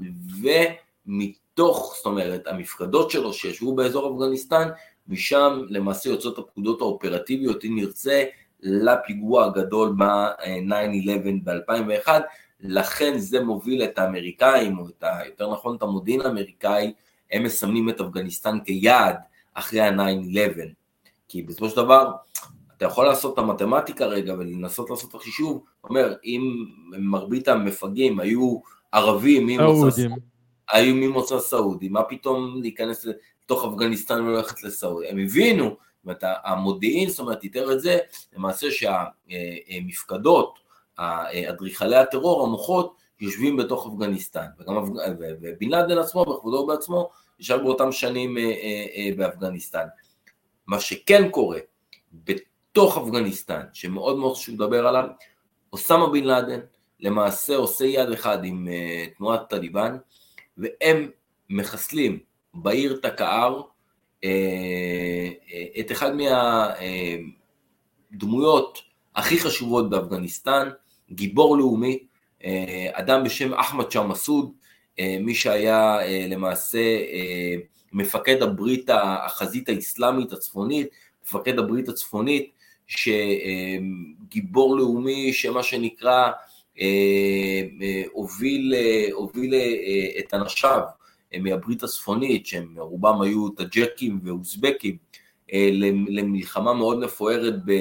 [1.07, 4.69] ומתוך, זאת אומרת, המפקדות שלו שישבו באזור אפגניסטן,
[5.07, 8.23] משם למעשה יוצאות הפקודות האופרטיביות, אם נרצה,
[8.61, 12.09] לפיגוע הגדול ב-9-11 ב-2001,
[12.59, 16.93] לכן זה מוביל את האמריקאים, או את ה, יותר נכון את המודיעין האמריקאי,
[17.31, 19.15] הם מסמנים את אפגניסטן כיעד
[19.53, 20.84] אחרי ה-9-11.
[21.27, 22.11] כי בסופו של דבר,
[22.77, 28.59] אתה יכול לעשות את המתמטיקה רגע ולנסות לעשות את החישוב, אומר, אם מרבית המפגעים היו
[28.91, 30.01] ערבים ממוצא,
[30.71, 35.09] היו ממוצא סעודי, מה פתאום להיכנס לתוך אפגניסטן וללכת לסעודיה?
[35.09, 37.97] הם הבינו, זאת אומרת, המודיעין, זאת אומרת, איתר את זה,
[38.35, 40.59] למעשה שהמפקדות,
[40.97, 44.75] אדריכלי הטרור, המוחות, יושבים בתוך אפגניסטן, וגם
[45.41, 47.09] ובן לאדן עצמו, בכבודו ובעצמו,
[47.39, 49.85] ישב באותם שנים אה, אה, אה, באפגניסטן.
[50.67, 51.59] מה שכן קורה
[52.13, 55.07] בתוך אפגניסטן, שמאוד מאוד חשוב לדבר עליו,
[55.73, 56.59] אוסמה בן לאדן
[56.99, 58.67] למעשה עושה יד אחד עם
[59.17, 59.97] תנועת טליבן,
[60.57, 61.09] והם
[61.49, 62.19] מחסלים
[62.53, 63.61] בעיר תקער
[65.79, 66.11] את אחד
[68.11, 68.79] מהדמויות
[69.15, 70.69] הכי חשובות באפגניסטן,
[71.11, 71.99] גיבור לאומי,
[72.91, 74.51] אדם בשם אחמד שאם מסעוד,
[74.99, 75.97] מי שהיה
[76.29, 76.79] למעשה
[77.95, 80.87] מפקד הברית, החזית האסלאמית הצפונית,
[81.23, 82.51] מפקד הברית הצפונית,
[82.87, 86.31] שגיבור לאומי שמה שנקרא
[88.11, 88.73] הוביל,
[89.11, 89.53] הוביל
[90.19, 90.81] את אנשיו
[91.39, 94.97] מהברית הצפונית, שהם רובם היו טאג'קים ואוזבקים,
[96.07, 97.71] למלחמה מאוד מפוארת ב...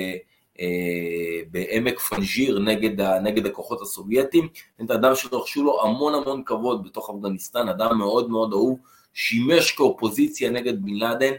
[1.51, 4.49] בעמק פנג'יר נגד, נגד הכוחות הסובייטים,
[4.85, 8.79] את אדם שרכשו לו המון המון כבוד בתוך אפגניסטן, אדם מאוד מאוד אהוב,
[9.15, 11.33] שימש כאופוזיציה נגד בן לאדן,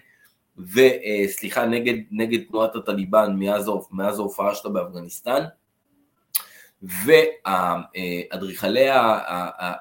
[0.57, 5.43] וסליחה, נגד, נגד תנועת הטליבן מאז, מאז ההופעה שלה באפגניסטן,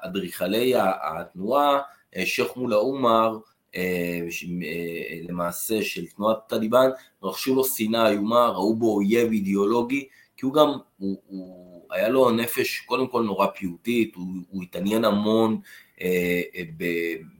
[0.03, 1.79] ואדריכלי התנועה,
[2.25, 3.37] שייח' מולה עומר,
[5.29, 6.89] למעשה של תנועת טליבן,
[7.23, 12.31] רכשו לו שנאה איומה, ראו בו אויב אידיאולוגי, כי הוא גם, הוא, הוא, היה לו
[12.31, 15.59] נפש קודם כל נורא פיוטית, הוא, הוא התעניין המון אה,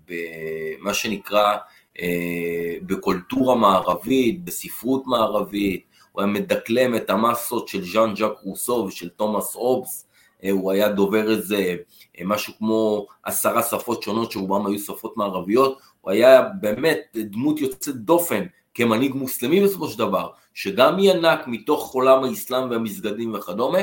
[0.08, 1.56] במה שנקרא
[2.01, 9.10] אה, בקולטורה מערבית, בספרות מערבית, הוא היה מדקלם את המסות של ז'אן ז'אק רוסו ושל
[9.10, 10.08] תומאס אובס,
[10.43, 11.76] אה, הוא היה דובר איזה
[12.20, 17.95] אה, משהו כמו עשרה שפות שונות שרובם היו שפות מערביות, הוא היה באמת דמות יוצאת
[17.95, 23.80] דופן כמנהיג מוסלמי בסופו של דבר, שגם ינק מתוך עולם האסלאם והמסגדים וכדומה,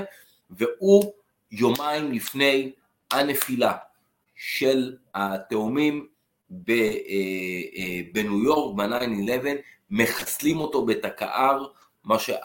[0.51, 1.13] והוא
[1.53, 2.73] יומיים לפני
[3.11, 3.73] הנפילה
[4.45, 6.07] של התאומים
[6.69, 9.47] אה, בניו יורק, ב-9-11,
[9.91, 11.67] מחסלים אותו בתקער,
[12.05, 12.37] מה שה...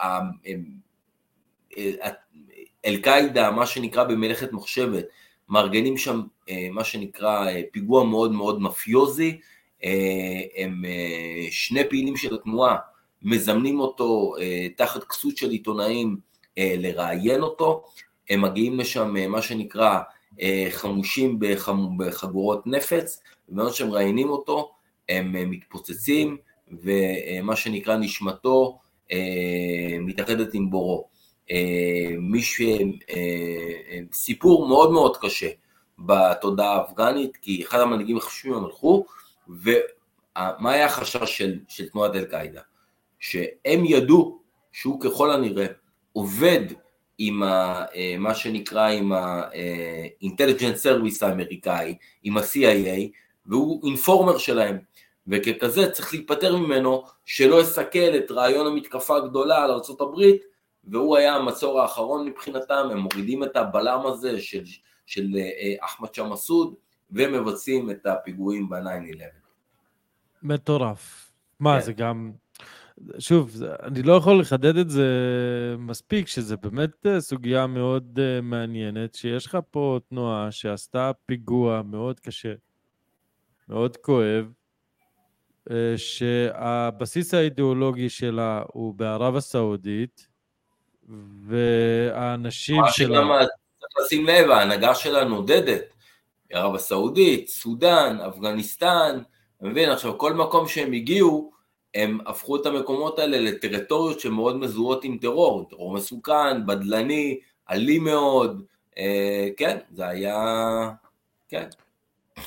[2.84, 5.04] אל-קאעידה, מה שנקרא במלאכת מחשבת,
[5.48, 9.40] מארגנים שם אה, מה שנקרא אה, פיגוע מאוד מאוד מפיוזי,
[9.84, 10.82] אה, הם
[11.50, 12.76] שני פעילים של התנועה
[13.22, 14.34] מזמנים אותו
[14.76, 16.16] תחת כסות של עיתונאים
[16.56, 17.84] לראיין אותו,
[18.30, 19.98] הם מגיעים לשם מה שנקרא
[20.70, 21.38] חמושים
[21.98, 24.72] בחגורות נפץ, ובזמן שהם ראיינים אותו
[25.08, 26.36] הם מתפוצצים
[26.70, 28.78] ומה שנקרא נשמתו
[30.00, 31.08] מתאחדת עם בורו.
[31.50, 32.60] אה, מי ש...
[33.10, 35.48] אה, סיפור מאוד מאוד קשה
[35.98, 39.04] בתודעה האפגנית, כי אחד המנהיגים החשובים הם הלכו,
[39.48, 42.60] ומה היה החשש של, של תנועת אל-קאעידה?
[43.20, 44.38] שהם ידעו
[44.72, 45.66] שהוא ככל הנראה
[46.12, 46.64] עובד
[47.18, 53.10] עם ה, אה, מה שנקרא עם ה-intelligence service האמריקאי, עם ה-CIA,
[53.46, 54.78] והוא אינפורמר שלהם,
[55.26, 60.22] וככזה צריך להיפטר ממנו שלא יסכל את רעיון המתקפה הגדולה על ארה"ב
[60.84, 64.64] והוא היה המצור האחרון מבחינתם, הם מורידים את הבלם הזה של,
[65.06, 66.74] של אה, אחמד שם מסעוד
[67.10, 69.22] ומבצעים את הפיגועים ב-9-11.
[70.42, 71.32] מטורף.
[71.60, 71.80] מה, כן.
[71.80, 72.32] זה גם...
[73.18, 73.50] שוב,
[73.82, 75.06] אני לא יכול לחדד את זה
[75.78, 82.20] מספיק, שזה באמת אה, סוגיה מאוד אה, מעניינת, שיש לך פה תנועה שעשתה פיגוע מאוד
[82.20, 82.52] קשה,
[83.68, 84.52] מאוד כואב,
[85.96, 90.28] שהבסיס האידיאולוגי שלה הוא בערב הסעודית,
[91.46, 93.20] והאנשים שלה...
[93.78, 95.82] צריך לשים לב, ההנהגה שלה נודדת.
[96.50, 99.18] ערב הסעודית, סודאן, אפגניסטן,
[99.56, 99.90] אתה מבין?
[99.90, 101.52] עכשיו, כל מקום שהם הגיעו,
[101.94, 108.62] הם הפכו את המקומות האלה לטריטוריות שמאוד מזוהות עם טרור, טרור מסוכן, בדלני, אלים מאוד,
[108.98, 110.36] אה, כן, זה היה,
[111.48, 111.68] כן.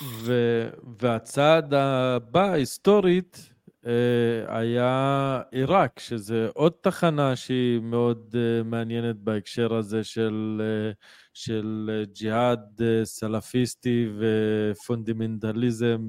[0.03, 0.69] ו-
[0.99, 3.51] והצעד הבא, היסטורית,
[3.85, 10.91] אה, היה עיראק, שזה עוד תחנה שהיא מאוד אה, מעניינת בהקשר הזה של, אה,
[11.33, 16.01] של ג'יהאד סלאפיסטי ופונדמנטליזם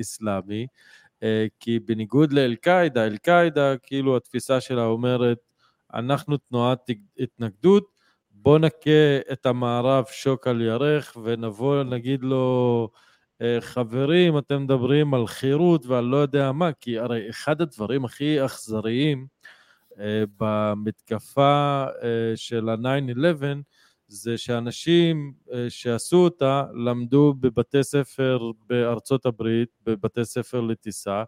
[0.00, 0.66] אסלאמי.
[1.60, 5.38] כי בניגוד לאל-קאעידה, אל-קאעידה, כאילו התפיסה שלה אומרת,
[5.94, 7.92] אנחנו תנועת התנגדות,
[8.30, 12.88] בוא נכה את המערב שוק על ירך ונבוא נגיד לו
[13.42, 18.44] אה, חברים, אתם מדברים על חירות ועל לא יודע מה, כי הרי אחד הדברים הכי
[18.44, 19.26] אכזריים
[20.00, 23.44] אה, במתקפה אה, של ה-9-11
[24.12, 25.32] זה שאנשים
[25.68, 31.24] שעשו אותה למדו בבתי ספר בארצות הברית, בבתי ספר לטיסה,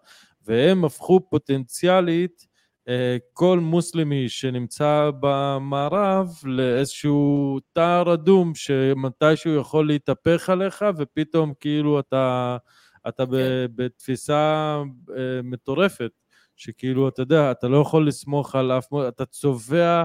[0.47, 2.47] והם הפכו פוטנציאלית
[2.89, 12.57] אה, כל מוסלמי שנמצא במערב לאיזשהו תער אדום שמתישהו יכול להתהפך עליך ופתאום כאילו אתה,
[13.09, 13.33] אתה כן.
[13.75, 14.83] בתפיסה
[15.17, 16.11] אה, מטורפת
[16.57, 20.05] שכאילו אתה יודע אתה לא יכול לסמוך על אף אתה צובע אה,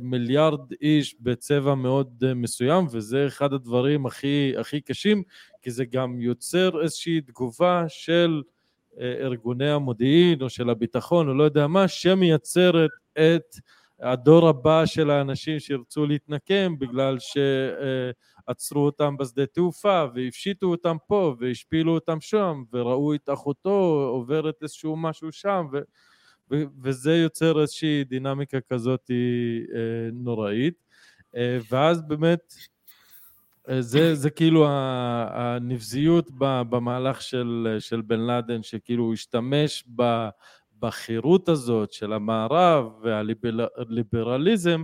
[0.00, 5.22] מיליארד איש בצבע מאוד מסוים וזה אחד הדברים הכי, הכי קשים
[5.62, 8.42] כי זה גם יוצר איזושהי תגובה של
[9.00, 13.54] ארגוני המודיעין או של הביטחון או לא יודע מה, שמייצרת את
[14.00, 21.94] הדור הבא של האנשים שירצו להתנקם בגלל שעצרו אותם בשדה תעופה והפשיטו אותם פה והשפילו
[21.94, 25.78] אותם שם וראו את אחותו עוברת איזשהו משהו שם ו,
[26.82, 30.84] וזה יוצר איזושהי דינמיקה כזאת אה, נוראית.
[31.70, 32.54] ואז באמת
[33.68, 39.84] אה, זה, זה כאילו הנבזיות במהלך של, של בן לאדן, שכאילו הוא השתמש
[40.78, 44.82] בחירות הזאת של המערב והליברליזם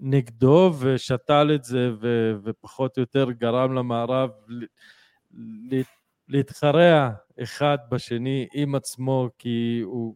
[0.00, 4.30] נגדו ושתל את זה ו, ופחות או יותר גרם למערב
[6.28, 7.10] להתחרע
[7.42, 10.14] אחד בשני עם עצמו כי הוא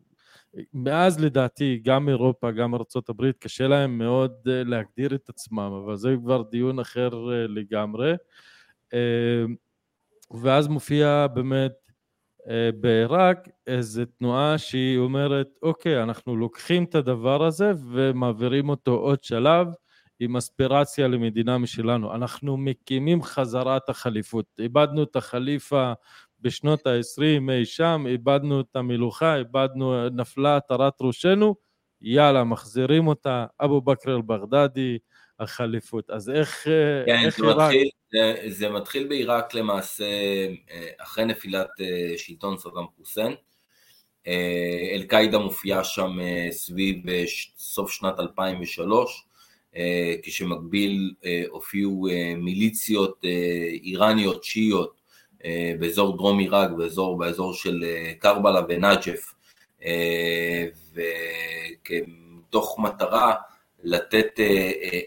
[0.75, 6.15] מאז לדעתי גם אירופה, גם ארה"ב, קשה להם מאוד אה, להגדיר את עצמם, אבל זה
[6.23, 8.15] כבר דיון אחר אה, לגמרי.
[8.95, 9.45] אה,
[10.43, 11.73] ואז מופיע באמת
[12.81, 19.67] בעיראק איזו תנועה שהיא אומרת, אוקיי, אנחנו לוקחים את הדבר הזה ומעבירים אותו עוד שלב
[20.21, 22.15] עם אספירציה למדינה משלנו.
[22.15, 24.47] אנחנו מקימים חזרה את החליפות.
[24.59, 25.93] איבדנו את החליפה
[26.41, 31.55] בשנות ה-20 אי שם, איבדנו את המלוכה, איבדנו, נפלה עטרת ראשנו,
[32.01, 34.99] יאללה, מחזירים אותה, אבו בכר אל-בגדדי,
[35.41, 36.11] החליפות.
[36.11, 36.63] אז איך,
[37.07, 37.59] כן, איך זה עיראק...
[37.59, 40.05] מתחיל, זה, זה מתחיל בעיראק למעשה
[40.71, 43.33] אה, אחרי נפילת אה, שלטון סדאם חוסיין.
[44.27, 46.19] אה, אל-קאעידה מופיעה שם
[46.51, 46.97] סביב
[47.57, 49.27] סוף שנת 2003,
[50.23, 51.15] כשמקביל
[51.49, 52.07] הופיעו
[52.37, 53.25] מיליציות
[53.83, 54.96] איראניות שיעיות אה,
[55.79, 59.35] באזור דרום עיראק, באזור, באזור של אה, קרבלה ונג'ף,
[59.85, 63.35] אה, ומתוך מטרה
[63.83, 64.41] לתת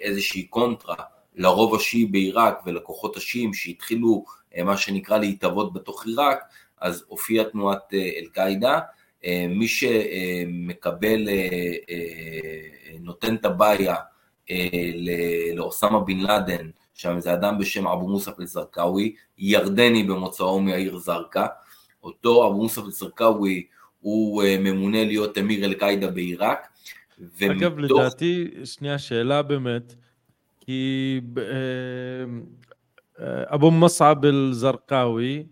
[0.02, 0.96] איזושהי קונטרה
[1.36, 4.26] לרוב השיעי בעיראק ולכוחות השיעים שהתחילו
[4.66, 6.40] מה שנקרא להתהוות בתוך עיראק,
[6.82, 8.80] אז הופיעה תנועת אל-קאעידה.
[9.50, 11.30] מי שמקבל,
[13.00, 13.96] נותן את הבעיה
[15.54, 16.70] לאוסמה בן לאדן
[17.00, 21.46] שם זה אדם בשם אבו מוסף אל-זרקאווי, ירדני במוצאו מהעיר זרקא.
[22.04, 23.66] אותו אבו מוסף אל-זרקאווי
[24.00, 26.68] הוא אה, ממונה להיות אמיר אל-קאעידה בעיראק.
[27.42, 28.00] אגב, ומתוך...
[28.00, 29.96] לדעתי, שנייה, שאלה באמת,
[30.60, 31.44] כי אה,
[33.26, 35.44] אה, אבו מסעב אל-זרקאווי,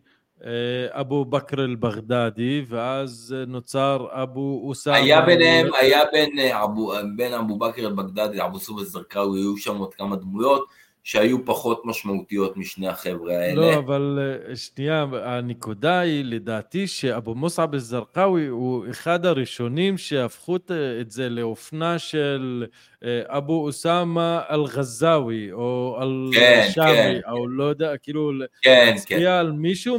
[0.90, 4.96] אבו בכר אל-בגדדי, ואז נוצר אבו אוסאמה.
[4.96, 9.94] היה ביניהם, היה בין אבו, בין אבו בכר אל-בגדדי לאבו סוב אל-זרקאווי, היו שם עוד
[9.94, 10.87] כמה דמויות.
[11.08, 13.62] שהיו פחות משמעותיות משני החבר'ה האלה.
[13.62, 20.56] לא, אבל אה, שנייה, הנקודה היא לדעתי שאבו מוסעב א-זרקאווי הוא אחד הראשונים שהפכו
[21.02, 22.66] את זה לאופנה של
[23.04, 27.30] אה, אבו אוסאמה אל-ע'זאווי, או אל-שאמי, כן, כן.
[27.32, 28.32] או לא יודע, כאילו,
[28.62, 29.26] כן, להצביע כן.
[29.26, 29.98] על מישהו,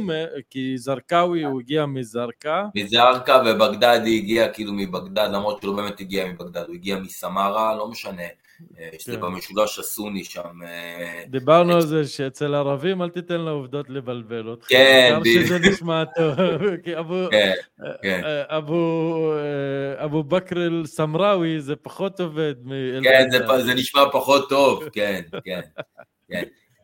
[0.49, 2.65] כי זרקאווי הוא הגיע מזרקה.
[2.75, 7.87] מזרקה, ובגדדי הגיע כאילו מבגדד, למרות שהוא לא באמת הגיע מבגדד, הוא הגיע מסמרה, לא
[7.87, 8.23] משנה.
[8.99, 9.21] שזה כן.
[9.21, 10.59] במשולש הסוני שם.
[11.27, 14.67] דיברנו על זה שאצל ערבים אל תיתן לעובדות לבלבל אותך.
[14.69, 15.45] כן, בדיוק.
[15.45, 16.35] שזה נשמע טוב,
[16.83, 17.53] כי אבו, כן,
[18.01, 18.21] כן.
[19.97, 22.55] אבו בכר אל-סמראוי זה פחות עובד.
[23.03, 23.27] כן,
[23.59, 25.61] זה, נשמע פחות טוב, כן, כן.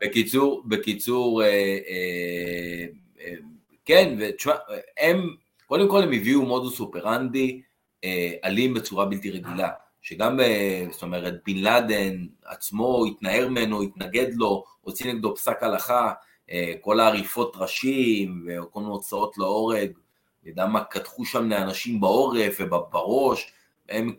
[0.01, 2.85] בקיצור, בקיצור, אה, אה,
[3.21, 3.33] אה,
[3.85, 4.53] כן, ותשמע,
[4.99, 7.61] הם, קודם כל הם הביאו מודוס אופרנדי
[8.43, 9.69] אלים בצורה בלתי רגילה,
[10.05, 10.39] שגם,
[10.91, 16.13] זאת אומרת, בן לאדן עצמו התנער ממנו, התנגד לו, הוציא נגדו פסק הלכה,
[16.81, 19.91] כל העריפות ראשים וכל מיני הוצאות להורג,
[20.43, 23.53] יודע מה, קדחו שם לאנשים בעורף ובראש,
[23.89, 24.15] הם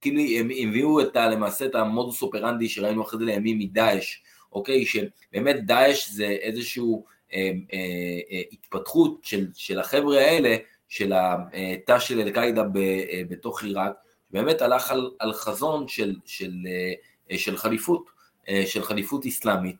[0.00, 4.22] כאילו, הם הביאו את, למעשה את המודוס אופרנדי שראינו אחרי זה לימים מדאעש,
[4.52, 4.86] אוקיי?
[4.86, 6.82] שבאמת דאעש זה איזושהי
[7.32, 7.78] אה, אה,
[8.32, 10.56] אה, התפתחות של, של החבר'ה האלה,
[10.88, 13.92] של התא של אל-קאעידה אה, בתוך עיראק,
[14.34, 16.52] באמת הלך על, על חזון של, של,
[17.30, 18.04] אה, של חליפות,
[18.48, 19.76] אה, של חליפות אסלאמית.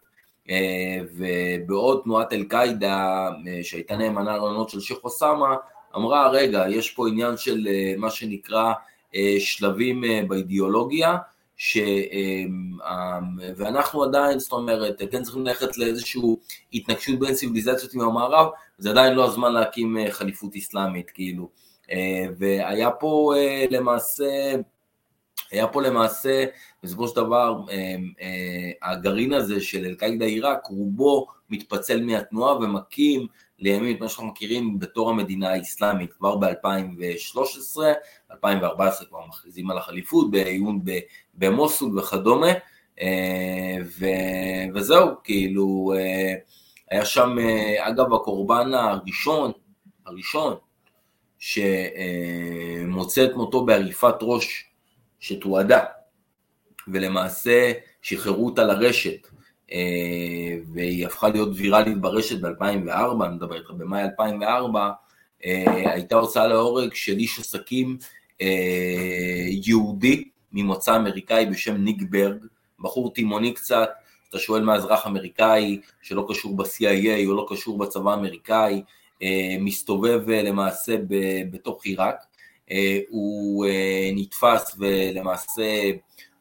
[0.50, 3.28] אה, ובעוד תנועת אל-קאעידה
[3.62, 5.56] שהייתה נאמנה לעונות של שייח' אוסאמה,
[5.96, 8.72] אמרה רגע יש פה עניין של מה שנקרא
[9.38, 11.16] שלבים באידיאולוגיה
[11.56, 11.76] ש...
[11.76, 12.78] אמ,
[13.56, 16.20] ואנחנו עדיין, זאת אומרת, כן צריכים ללכת לאיזושהי
[16.72, 18.48] התנגשות בין ציוויליזציות עם המערב,
[18.78, 21.48] זה עדיין לא הזמן להקים חליפות אסלאמית, כאילו.
[21.90, 24.54] אה, והיה פה אה, למעשה,
[25.50, 26.44] היה פה למעשה,
[26.82, 27.60] בסופו של דבר,
[28.82, 33.26] הגרעין הזה של אל-קאעידה עיראק, רובו מתפצל מהתנועה ומקים
[33.58, 37.80] לימים את מה שאנחנו מכירים בתור המדינה האסלאמית, כבר ב-2013,
[38.30, 40.80] 2014 כבר מכריזים על החליפות, בעיון
[41.34, 42.52] במוסול וכדומה,
[43.00, 43.76] אה,
[44.74, 46.34] וזהו, כאילו, אה,
[46.90, 49.52] היה שם, אה, אגב, הקורבן הראשון,
[50.06, 50.56] הראשון,
[51.38, 54.64] שמוצא את מותו בעריפת ראש
[55.20, 55.84] שתועדה,
[56.88, 57.72] ולמעשה
[58.02, 59.28] שחררו אותה לרשת,
[60.72, 64.90] והיא הפכה להיות ויראלית ברשת ב-2004, אני מדבר איתך במאי 2004,
[65.40, 67.98] הייתה הוצאה להורג של איש עסקים
[69.66, 72.46] יהודי, ממוצא אמריקאי בשם ניק ברג,
[72.80, 73.90] בחור תימוני קצת,
[74.30, 78.80] אתה שואל מה אזרח אמריקאי שלא קשור ב-CIA או לא קשור בצבא האמריקאי, אה,
[79.60, 80.96] מסתובב אה, למעשה
[81.50, 82.16] בתוך עיראק,
[82.70, 83.66] אה, הוא
[84.14, 85.90] נתפס ולמעשה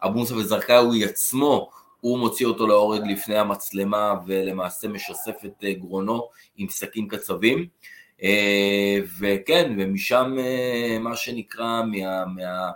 [0.04, 1.70] אבו מוסא וזרקאווי עצמו,
[2.02, 6.28] הוא מוציא אותו להורג לפני המצלמה ולמעשה משסף את גרונו
[6.58, 7.68] עם סכיני קצבים.
[9.20, 10.36] וכן, ומשם
[11.00, 12.72] מה שנקרא מה, מה,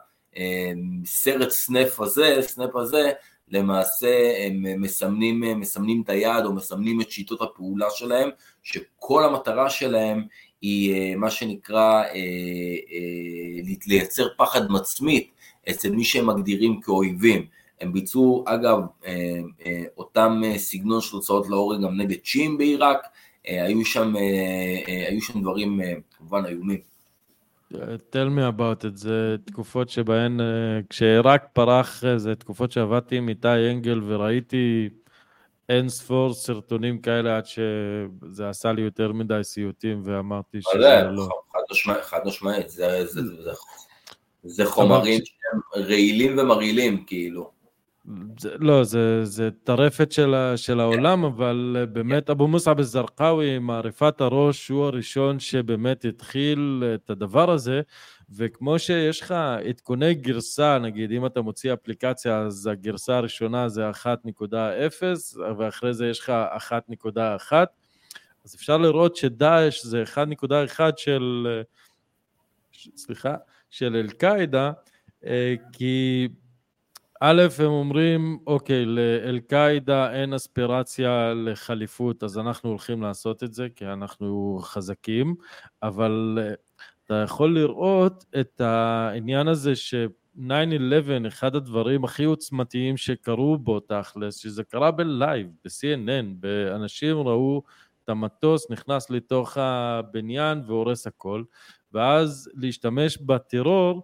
[1.49, 3.11] snuff הזה, snuff הזה,
[3.49, 8.29] למעשה הם מסמנים, מסמנים את היד או מסמנים את שיטות הפעולה שלהם,
[8.67, 10.23] שכל המטרה שלהם
[10.61, 12.09] היא אה, מה שנקרא אה,
[12.91, 15.31] אה, לייצר פחד מצמית
[15.69, 17.45] אצל מי שהם מגדירים כאויבים.
[17.81, 18.79] הם ביצעו אגב
[19.97, 22.97] אותם סגנון של הוצאות להורג גם נגד צ'ים בעיראק,
[23.45, 24.13] היו שם,
[25.09, 25.79] היו שם דברים
[26.17, 26.79] כמובן איומים.
[28.11, 30.39] tell me about it, זה תקופות שבהן,
[30.89, 34.89] כשעיראק פרח, זה תקופות שעבדתי עם איתי אנגל וראיתי
[35.69, 41.27] אין ספור סרטונים כאלה עד שזה עשה לי יותר מדי סיוטים ואמרתי שזה לא.
[42.01, 43.51] חד משמעית, זה, זה, זה,
[44.43, 47.56] זה חומרים שהם רעילים ומרעילים כאילו.
[48.39, 54.67] זה, לא, זה, זה טרפת של, של העולם, אבל באמת אבו מוסעב א-זרקאווי, מעריפת הראש,
[54.69, 57.81] הוא הראשון שבאמת התחיל את הדבר הזה,
[58.35, 59.35] וכמו שיש לך
[59.69, 64.03] עדכוני גרסה, נגיד אם אתה מוציא אפליקציה, אז הגרסה הראשונה זה 1.0,
[65.57, 66.33] ואחרי זה יש לך
[66.69, 67.53] 1.1,
[68.45, 71.47] אז אפשר לראות שדאעש זה 1.1 של,
[72.95, 73.35] סליחה,
[73.69, 74.71] של אל-קאעידה,
[75.25, 76.27] אה, כי
[77.21, 83.85] א', הם אומרים, אוקיי, לאל-קאעידה אין אספירציה לחליפות, אז אנחנו הולכים לעשות את זה, כי
[83.85, 85.35] אנחנו חזקים,
[85.83, 86.53] אבל אה,
[87.05, 89.93] אתה יכול לראות את העניין הזה ש...
[90.39, 97.63] 9-11, אחד הדברים הכי עוצמתיים שקרו בו תכלס, שזה קרה בלייב, ב-CNN, אנשים ראו
[98.03, 101.43] את המטוס נכנס לתוך הבניין והורס הכל,
[101.93, 104.03] ואז להשתמש בטרור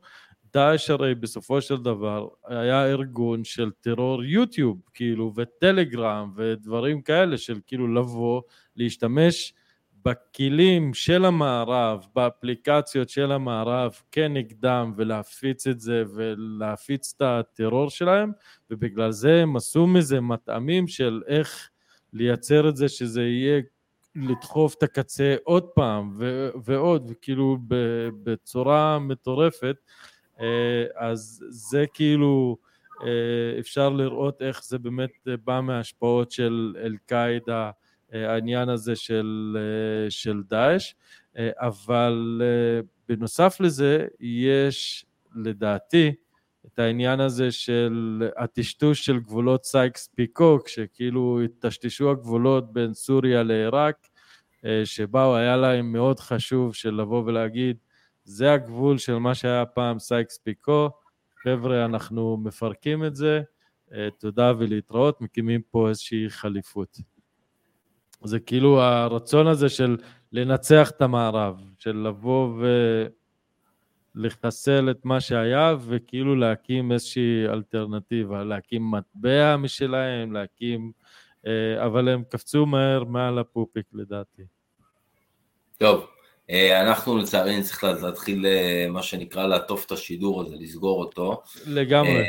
[0.54, 7.60] דאעש הרי בסופו של דבר היה ארגון של טרור יוטיוב, כאילו, וטלגרם ודברים כאלה של
[7.68, 8.42] כאילו לבוא,
[8.76, 9.54] להשתמש
[10.06, 18.32] בכלים של המערב, באפליקציות של המערב כנגדם ולהפיץ את זה ולהפיץ את הטרור שלהם
[18.70, 21.70] ובגלל זה הם עשו מזה מטעמים של איך
[22.14, 23.62] לייצר את זה שזה יהיה
[24.16, 27.58] לדחוף את הקצה עוד פעם ו- ועוד וכאילו
[28.24, 29.76] בצורה מטורפת
[30.96, 32.58] אז זה כאילו
[33.60, 35.12] אפשר לראות איך זה באמת
[35.44, 37.72] בא מההשפעות של אל-קאעידה,
[38.12, 39.58] העניין הזה של,
[40.10, 40.94] של דאעש,
[41.38, 42.42] אבל
[43.10, 46.12] בנוסף לזה יש לדעתי
[46.66, 54.08] את העניין הזה של הטשטוש של גבולות סייקס פיקו, שכאילו הטשטשו הגבולות בין סוריה לעיראק,
[54.84, 57.78] שבאו, היה להם מאוד חשוב של לבוא ולהגיד,
[58.24, 60.90] זה הגבול של מה שהיה פעם סייקס פיקו,
[61.44, 63.42] חבר'ה, אנחנו מפרקים את זה,
[64.20, 66.98] תודה ולהתראות, מקימים פה איזושהי חליפות.
[68.24, 69.98] זה כאילו הרצון הזה של
[70.32, 72.64] לנצח את המערב, של לבוא
[74.16, 80.92] ולחסל את מה שהיה וכאילו להקים איזושהי אלטרנטיבה, להקים מטבע משלהם, להקים...
[81.48, 84.44] אה, אבל הם קפצו מהר מעל הפופיק לדעתי.
[85.78, 86.06] טוב, אה,
[86.52, 91.42] אנחנו לצערי נצטרך להתחיל אה, מה שנקרא לעטוף את השידור הזה, לסגור אותו.
[91.66, 92.24] לגמרי.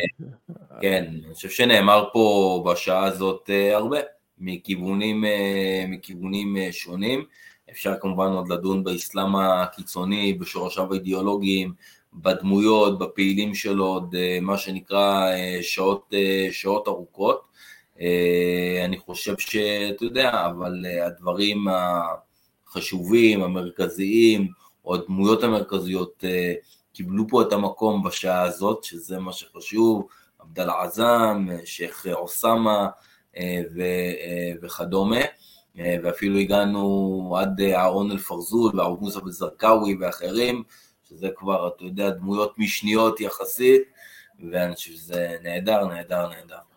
[0.81, 3.99] כן, אני חושב שנאמר פה בשעה הזאת הרבה.
[4.39, 7.25] מכיוונים, אה, מכיוונים אה, שונים.
[7.71, 11.73] אפשר כמובן עוד לדון באסלאם הקיצוני, בשורשיו האידיאולוגיים,
[12.15, 15.31] בדמויות, בפעילים שלו, עוד אה, מה שנקרא
[15.63, 16.15] שעות,
[16.51, 17.55] שעות ארוכות.
[18.85, 21.65] אני חושב שאתה יודע, אבל הדברים
[22.77, 24.49] החשובים, המרכזיים,
[24.85, 26.25] או הדמויות המרכזיות
[26.93, 30.09] קיבלו פה את המקום בשעה הזאת, שזה מה שחשוב,
[30.39, 32.89] עבדאללה עזאם, שייח' אוסאמה,
[33.37, 35.21] אה, אה, וכדומה,
[35.79, 40.63] אה, ואפילו הגענו עד אהרון אל-פרזול והרב מוסא בזרקאווי ואחרים,
[41.09, 43.83] שזה כבר, אתה יודע, דמויות משניות יחסית,
[44.51, 46.74] ואני חושב שזה נהדר, נהדר, נהדר.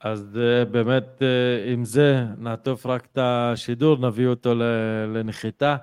[0.00, 0.38] אז
[0.70, 1.22] באמת
[1.66, 4.54] עם זה נעטוף רק את השידור, נביא אותו
[5.14, 5.76] לנחיתה.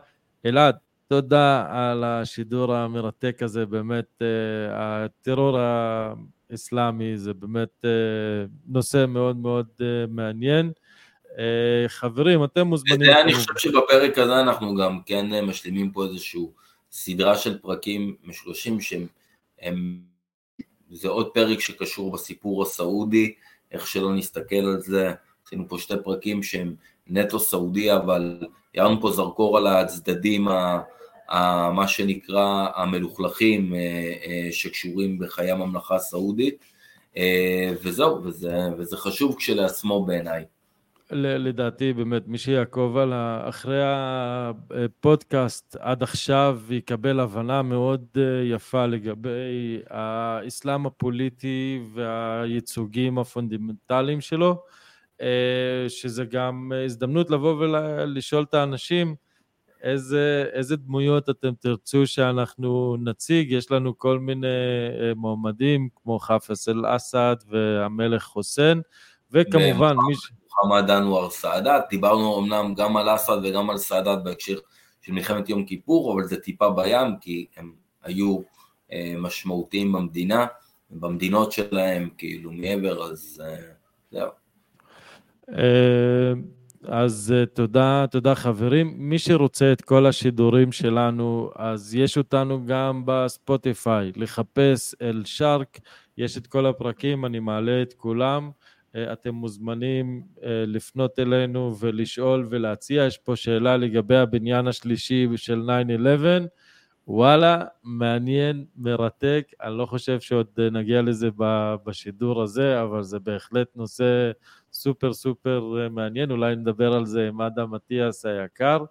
[0.45, 0.75] אלעד,
[1.07, 4.21] תודה על השידור המרתק הזה, באמת
[4.71, 5.57] הטרור
[6.55, 7.89] אסלאמי, זה באמת אה,
[8.67, 10.71] נושא מאוד מאוד אה, מעניין.
[11.37, 13.11] אה, חברים, אתם מוזמנים...
[13.11, 16.41] אני חושב שבפרק הזה אנחנו גם כן משלימים פה איזושהי
[16.91, 19.07] סדרה של פרקים משלושים שהם...
[19.61, 19.99] הם,
[20.91, 23.33] זה עוד פרק שקשור בסיפור הסעודי,
[23.73, 25.11] איך שלא נסתכל על זה,
[25.45, 26.75] עשינו פה שתי פרקים שהם
[27.07, 28.39] נטו סעודי, אבל
[28.73, 30.79] ירנו פה זרקור על הצדדים ה...
[31.73, 33.79] מה שנקרא המלוכלכים אה,
[34.25, 36.65] אה, שקשורים בחיי הממלכה הסעודית,
[37.17, 40.45] אה, וזהו, וזה, וזה חשוב כשלעצמו בעיניי.
[41.11, 43.13] לדעתי באמת מי שיעקוב על
[43.49, 48.05] אחרי הפודקאסט עד עכשיו יקבל הבנה מאוד
[48.43, 54.63] יפה לגבי האסלאם הפוליטי והייצוגים הפונדמנטליים שלו,
[55.87, 59.15] שזה גם הזדמנות לבוא ולשאול את האנשים
[59.83, 66.69] איזה, איזה דמויות אתם תרצו שאנחנו נציג, יש לנו כל מיני אה, מועמדים כמו חאפז
[66.69, 68.81] אל-אסד והמלך חוסיין,
[69.31, 70.31] וכמובן מי ש...
[70.57, 74.57] מוחמד אנואר סאדאת, דיברנו אמנם גם על אסד וגם על סאדאת בהקשר
[75.01, 77.73] של מלחמת יום כיפור, אבל זה טיפה בים, כי הם
[78.03, 78.39] היו
[78.91, 80.45] אה, משמעותיים במדינה,
[80.89, 83.55] במדינות שלהם, כאילו מעבר, אז אה,
[84.11, 84.29] זהו.
[86.85, 88.93] אז uh, תודה, תודה חברים.
[88.97, 94.11] מי שרוצה את כל השידורים שלנו, אז יש אותנו גם בספוטיפיי.
[94.15, 95.79] לחפש אל שרק,
[96.17, 98.51] יש את כל הפרקים, אני מעלה את כולם.
[98.95, 103.05] Uh, אתם מוזמנים uh, לפנות אלינו ולשאול ולהציע.
[103.05, 105.69] יש פה שאלה לגבי הבניין השלישי של
[106.41, 106.47] 9-11.
[107.07, 109.47] וואלה, מעניין, מרתק.
[109.61, 111.29] אני לא חושב שעוד נגיע לזה
[111.85, 114.31] בשידור הזה, אבל זה בהחלט נושא
[114.73, 118.83] סופר סופר אה, מעניין, אולי נדבר על זה עם אדם אטיאס היקר.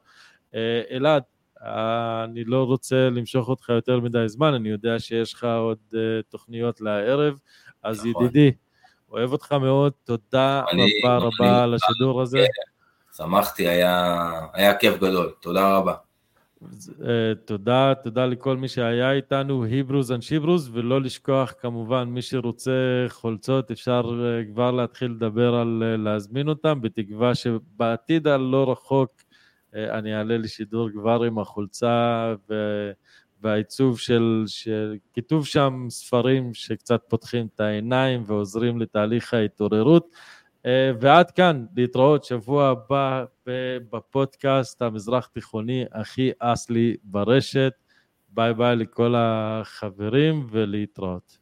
[0.54, 1.22] אה, אלעד,
[2.24, 6.80] אני לא רוצה למשוך אותך יותר מדי זמן, אני יודע שיש לך עוד אה, תוכניות
[6.80, 7.38] לערב,
[7.82, 8.24] אז נכון.
[8.24, 8.56] ידידי,
[9.12, 12.46] אוהב אותך מאוד, תודה רבה רבה על השידור הזה.
[13.16, 15.94] שמחתי, היה, היה כיף גדול, תודה רבה.
[17.04, 23.06] אה, תודה, תודה לכל מי שהיה איתנו, היברוז אנד שיברוז, ולא לשכוח כמובן, מי שרוצה
[23.08, 29.10] חולצות, אפשר אה, כבר להתחיל לדבר על אה, להזמין אותם, בתקווה שבעתיד הלא רחוק
[29.74, 32.34] אני אעלה לשידור כבר עם החולצה
[33.42, 34.44] והעיצוב של,
[35.14, 40.08] כיתוב שם ספרים שקצת פותחים את העיניים ועוזרים לתהליך ההתעוררות.
[40.66, 43.24] אה, ועד כאן, להתראות שבוע הבא
[43.92, 47.72] בפודקאסט המזרח תיכוני הכי אסלי ברשת.
[48.34, 51.41] ביי ביי לכל החברים ולהתראות.